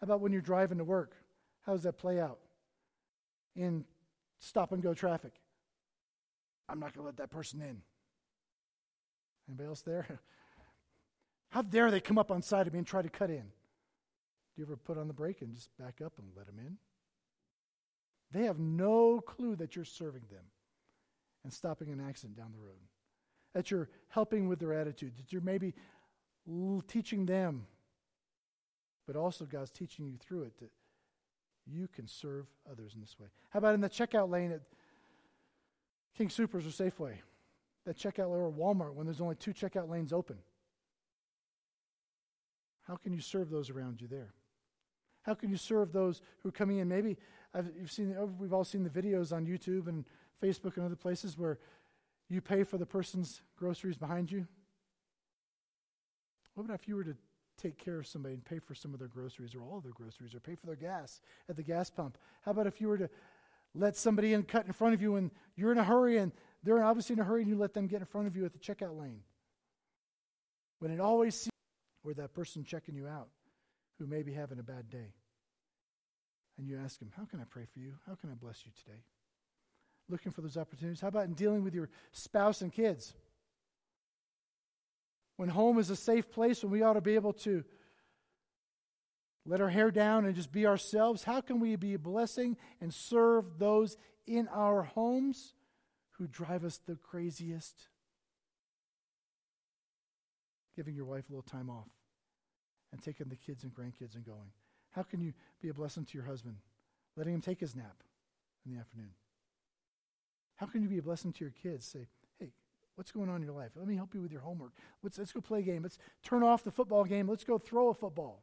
How 0.00 0.04
about 0.04 0.20
when 0.20 0.32
you're 0.32 0.40
driving 0.40 0.78
to 0.78 0.84
work? 0.84 1.16
How 1.66 1.72
does 1.72 1.82
that 1.82 1.98
play 1.98 2.20
out 2.20 2.38
in 3.54 3.84
stop 4.38 4.72
and 4.72 4.82
go 4.82 4.94
traffic? 4.94 5.32
I'm 6.68 6.78
not 6.80 6.94
going 6.94 7.02
to 7.02 7.06
let 7.06 7.16
that 7.16 7.30
person 7.30 7.60
in. 7.60 7.82
Anybody 9.48 9.68
else 9.68 9.82
there? 9.82 10.20
How 11.50 11.62
dare 11.62 11.90
they 11.90 12.00
come 12.00 12.18
up 12.18 12.30
on 12.30 12.42
side 12.42 12.66
of 12.66 12.72
me 12.72 12.78
and 12.78 12.86
try 12.86 13.02
to 13.02 13.08
cut 13.08 13.30
in? 13.30 13.42
Do 13.42 14.56
you 14.56 14.64
ever 14.64 14.76
put 14.76 14.98
on 14.98 15.08
the 15.08 15.14
brake 15.14 15.42
and 15.42 15.54
just 15.54 15.76
back 15.78 16.00
up 16.04 16.12
and 16.18 16.28
let 16.36 16.46
them 16.46 16.58
in? 16.58 16.78
They 18.32 18.46
have 18.46 18.58
no 18.60 19.20
clue 19.20 19.56
that 19.56 19.74
you're 19.74 19.84
serving 19.84 20.22
them 20.30 20.44
and 21.42 21.52
stopping 21.52 21.90
an 21.90 22.00
accident 22.00 22.36
down 22.36 22.52
the 22.52 22.64
road. 22.64 22.78
That 23.54 23.70
you're 23.70 23.88
helping 24.08 24.48
with 24.48 24.60
their 24.60 24.72
attitude, 24.72 25.14
that 25.16 25.32
you're 25.32 25.42
maybe 25.42 25.74
teaching 26.86 27.26
them, 27.26 27.66
but 29.06 29.16
also 29.16 29.44
God's 29.44 29.72
teaching 29.72 30.06
you 30.06 30.16
through 30.18 30.42
it 30.42 30.58
that 30.60 30.70
you 31.66 31.88
can 31.88 32.06
serve 32.06 32.46
others 32.70 32.94
in 32.94 33.00
this 33.00 33.18
way. 33.18 33.28
How 33.50 33.58
about 33.58 33.74
in 33.74 33.80
the 33.80 33.88
checkout 33.88 34.30
lane 34.30 34.52
at 34.52 34.62
King 36.16 36.28
Supers 36.28 36.66
or 36.66 36.70
Safeway, 36.70 37.14
that 37.86 37.96
checkout 37.96 38.30
lane 38.30 38.40
or 38.40 38.52
Walmart 38.52 38.94
when 38.94 39.06
there's 39.06 39.20
only 39.20 39.36
two 39.36 39.52
checkout 39.52 39.88
lanes 39.88 40.12
open. 40.12 40.36
How 42.86 42.96
can 42.96 43.12
you 43.12 43.20
serve 43.20 43.50
those 43.50 43.70
around 43.70 44.00
you 44.00 44.08
there? 44.08 44.34
How 45.22 45.34
can 45.34 45.50
you 45.50 45.56
serve 45.56 45.92
those 45.92 46.22
who 46.42 46.48
are 46.48 46.52
coming 46.52 46.78
in? 46.78 46.88
Maybe 46.88 47.16
I've, 47.54 47.70
you've 47.78 47.92
seen, 47.92 48.14
oh, 48.18 48.30
we've 48.38 48.52
all 48.52 48.64
seen 48.64 48.84
the 48.84 48.90
videos 48.90 49.32
on 49.32 49.46
YouTube 49.46 49.86
and 49.86 50.04
Facebook 50.42 50.76
and 50.76 50.84
other 50.84 50.96
places 50.96 51.38
where 51.38 51.58
you 52.28 52.40
pay 52.40 52.64
for 52.64 52.78
the 52.78 52.86
person's 52.86 53.42
groceries 53.56 53.98
behind 53.98 54.30
you. 54.30 54.46
What 56.54 56.64
about 56.64 56.80
if 56.80 56.88
you 56.88 56.96
were 56.96 57.04
to 57.04 57.16
take 57.60 57.78
care 57.78 57.98
of 57.98 58.06
somebody 58.06 58.34
and 58.34 58.44
pay 58.44 58.58
for 58.58 58.74
some 58.74 58.92
of 58.92 58.98
their 58.98 59.08
groceries 59.08 59.54
or 59.54 59.62
all 59.62 59.78
of 59.78 59.82
their 59.82 59.92
groceries 59.92 60.34
or 60.34 60.40
pay 60.40 60.54
for 60.54 60.66
their 60.66 60.76
gas 60.76 61.20
at 61.48 61.56
the 61.56 61.62
gas 61.62 61.90
pump? 61.90 62.16
How 62.42 62.52
about 62.52 62.66
if 62.66 62.80
you 62.80 62.88
were 62.88 62.98
to 62.98 63.10
let 63.74 63.96
somebody 63.96 64.32
in 64.32 64.42
cut 64.42 64.66
in 64.66 64.72
front 64.72 64.94
of 64.94 65.02
you 65.02 65.16
and 65.16 65.30
you're 65.56 65.72
in 65.72 65.78
a 65.78 65.84
hurry 65.84 66.18
and 66.18 66.32
they're 66.62 66.82
obviously 66.82 67.14
in 67.14 67.20
a 67.20 67.24
hurry 67.24 67.42
and 67.42 67.50
you 67.50 67.56
let 67.56 67.74
them 67.74 67.86
get 67.86 68.00
in 68.00 68.06
front 68.06 68.26
of 68.26 68.36
you 68.36 68.44
at 68.44 68.52
the 68.52 68.58
checkout 68.58 68.98
lane. 68.98 69.20
When 70.78 70.90
it 70.90 71.00
always 71.00 71.34
seems 71.34 71.50
where 72.02 72.14
that 72.14 72.34
person 72.34 72.64
checking 72.64 72.94
you 72.94 73.06
out 73.06 73.28
who 73.98 74.06
may 74.06 74.22
be 74.22 74.32
having 74.32 74.58
a 74.58 74.62
bad 74.62 74.88
day. 74.88 75.12
And 76.58 76.66
you 76.66 76.78
ask 76.82 76.98
them, 76.98 77.10
How 77.16 77.24
can 77.24 77.40
I 77.40 77.44
pray 77.44 77.64
for 77.72 77.78
you? 77.78 77.94
How 78.06 78.14
can 78.14 78.30
I 78.30 78.34
bless 78.34 78.64
you 78.64 78.72
today? 78.84 79.00
Looking 80.08 80.32
for 80.32 80.40
those 80.40 80.56
opportunities. 80.56 81.00
How 81.00 81.08
about 81.08 81.26
in 81.26 81.34
dealing 81.34 81.62
with 81.62 81.74
your 81.74 81.90
spouse 82.12 82.62
and 82.62 82.72
kids? 82.72 83.14
When 85.40 85.48
home 85.48 85.78
is 85.78 85.88
a 85.88 85.96
safe 85.96 86.30
place, 86.30 86.62
when 86.62 86.70
we 86.70 86.82
ought 86.82 86.92
to 86.92 87.00
be 87.00 87.14
able 87.14 87.32
to 87.32 87.64
let 89.46 89.62
our 89.62 89.70
hair 89.70 89.90
down 89.90 90.26
and 90.26 90.34
just 90.34 90.52
be 90.52 90.66
ourselves? 90.66 91.24
How 91.24 91.40
can 91.40 91.60
we 91.60 91.76
be 91.76 91.94
a 91.94 91.98
blessing 91.98 92.58
and 92.78 92.92
serve 92.92 93.58
those 93.58 93.96
in 94.26 94.48
our 94.48 94.82
homes 94.82 95.54
who 96.18 96.26
drive 96.26 96.62
us 96.62 96.78
the 96.86 96.94
craziest? 96.94 97.88
Giving 100.76 100.94
your 100.94 101.06
wife 101.06 101.30
a 101.30 101.32
little 101.32 101.40
time 101.40 101.70
off 101.70 101.88
and 102.92 103.00
taking 103.00 103.30
the 103.30 103.36
kids 103.36 103.64
and 103.64 103.74
grandkids 103.74 104.16
and 104.16 104.26
going. 104.26 104.52
How 104.90 105.04
can 105.04 105.22
you 105.22 105.32
be 105.62 105.70
a 105.70 105.74
blessing 105.74 106.04
to 106.04 106.18
your 106.18 106.26
husband? 106.26 106.56
Letting 107.16 107.32
him 107.32 107.40
take 107.40 107.60
his 107.60 107.74
nap 107.74 108.02
in 108.66 108.74
the 108.74 108.78
afternoon. 108.78 109.14
How 110.56 110.66
can 110.66 110.82
you 110.82 110.88
be 110.90 110.98
a 110.98 111.02
blessing 111.02 111.32
to 111.32 111.44
your 111.46 111.54
kids? 111.62 111.86
Say, 111.86 112.08
what's 113.00 113.12
going 113.12 113.30
on 113.30 113.36
in 113.36 113.42
your 113.42 113.54
life? 113.54 113.70
Let 113.76 113.88
me 113.88 113.96
help 113.96 114.14
you 114.14 114.20
with 114.20 114.30
your 114.30 114.42
homework. 114.42 114.72
Let's, 115.02 115.16
let's 115.16 115.32
go 115.32 115.40
play 115.40 115.60
a 115.60 115.62
game. 115.62 115.82
Let's 115.82 115.96
turn 116.22 116.42
off 116.42 116.62
the 116.62 116.70
football 116.70 117.04
game. 117.04 117.26
Let's 117.26 117.44
go 117.44 117.56
throw 117.56 117.88
a 117.88 117.94
football. 117.94 118.42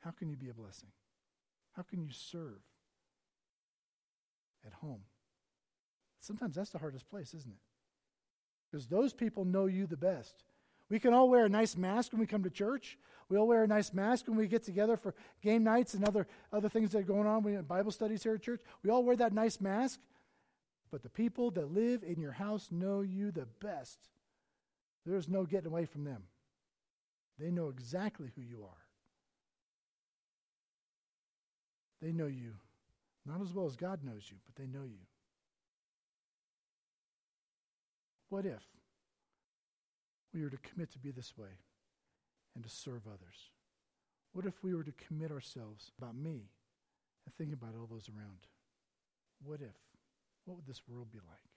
How 0.00 0.10
can 0.10 0.28
you 0.28 0.36
be 0.36 0.50
a 0.50 0.54
blessing? 0.54 0.90
How 1.76 1.82
can 1.82 2.02
you 2.02 2.10
serve 2.12 2.60
at 4.66 4.74
home 4.74 5.00
Sometimes 6.20 6.54
that's 6.54 6.68
the 6.68 6.78
hardest 6.78 7.08
place, 7.08 7.32
isn't 7.32 7.50
it? 7.50 7.58
Because 8.70 8.86
those 8.86 9.14
people 9.14 9.46
know 9.46 9.64
you 9.64 9.86
the 9.86 9.96
best. 9.96 10.44
We 10.90 11.00
can 11.00 11.14
all 11.14 11.30
wear 11.30 11.46
a 11.46 11.48
nice 11.48 11.76
mask 11.76 12.12
when 12.12 12.20
we 12.20 12.26
come 12.26 12.44
to 12.44 12.50
church. 12.50 12.98
We 13.30 13.38
all 13.38 13.48
wear 13.48 13.64
a 13.64 13.66
nice 13.66 13.94
mask 13.94 14.28
when 14.28 14.36
we 14.36 14.46
get 14.46 14.62
together 14.62 14.98
for 14.98 15.14
game 15.42 15.64
nights 15.64 15.94
and 15.94 16.06
other, 16.06 16.26
other 16.52 16.68
things 16.68 16.90
that 16.90 16.98
are 16.98 17.02
going 17.02 17.26
on. 17.26 17.42
We 17.42 17.54
have 17.54 17.66
Bible 17.66 17.90
studies 17.90 18.22
here 18.22 18.34
at 18.34 18.42
church. 18.42 18.60
We 18.82 18.90
all 18.90 19.02
wear 19.02 19.16
that 19.16 19.32
nice 19.32 19.60
mask. 19.60 20.00
But 20.90 21.02
the 21.02 21.08
people 21.08 21.50
that 21.52 21.72
live 21.72 22.02
in 22.02 22.20
your 22.20 22.32
house 22.32 22.68
know 22.70 23.00
you 23.00 23.30
the 23.30 23.46
best. 23.60 24.08
There's 25.06 25.28
no 25.28 25.44
getting 25.44 25.68
away 25.68 25.84
from 25.84 26.04
them. 26.04 26.24
They 27.38 27.50
know 27.50 27.68
exactly 27.68 28.30
who 28.34 28.42
you 28.42 28.64
are. 28.64 28.84
They 32.02 32.12
know 32.12 32.26
you, 32.26 32.54
not 33.26 33.40
as 33.40 33.52
well 33.52 33.66
as 33.66 33.76
God 33.76 34.00
knows 34.02 34.26
you, 34.30 34.38
but 34.46 34.56
they 34.56 34.66
know 34.66 34.84
you. 34.84 35.06
What 38.30 38.46
if 38.46 38.62
we 40.32 40.42
were 40.42 40.50
to 40.50 40.56
commit 40.58 40.90
to 40.92 40.98
be 40.98 41.10
this 41.10 41.36
way 41.36 41.58
and 42.54 42.64
to 42.64 42.70
serve 42.70 43.06
others? 43.06 43.50
What 44.32 44.46
if 44.46 44.62
we 44.62 44.74
were 44.74 44.84
to 44.84 44.92
commit 44.92 45.32
ourselves 45.32 45.90
about 45.98 46.14
me 46.14 46.50
and 47.26 47.34
think 47.34 47.52
about 47.52 47.74
all 47.78 47.88
those 47.90 48.08
around? 48.08 48.46
What 49.42 49.60
if? 49.60 49.89
What 50.50 50.56
would 50.56 50.66
this 50.66 50.82
world 50.88 51.12
be 51.12 51.20
like? 51.20 51.49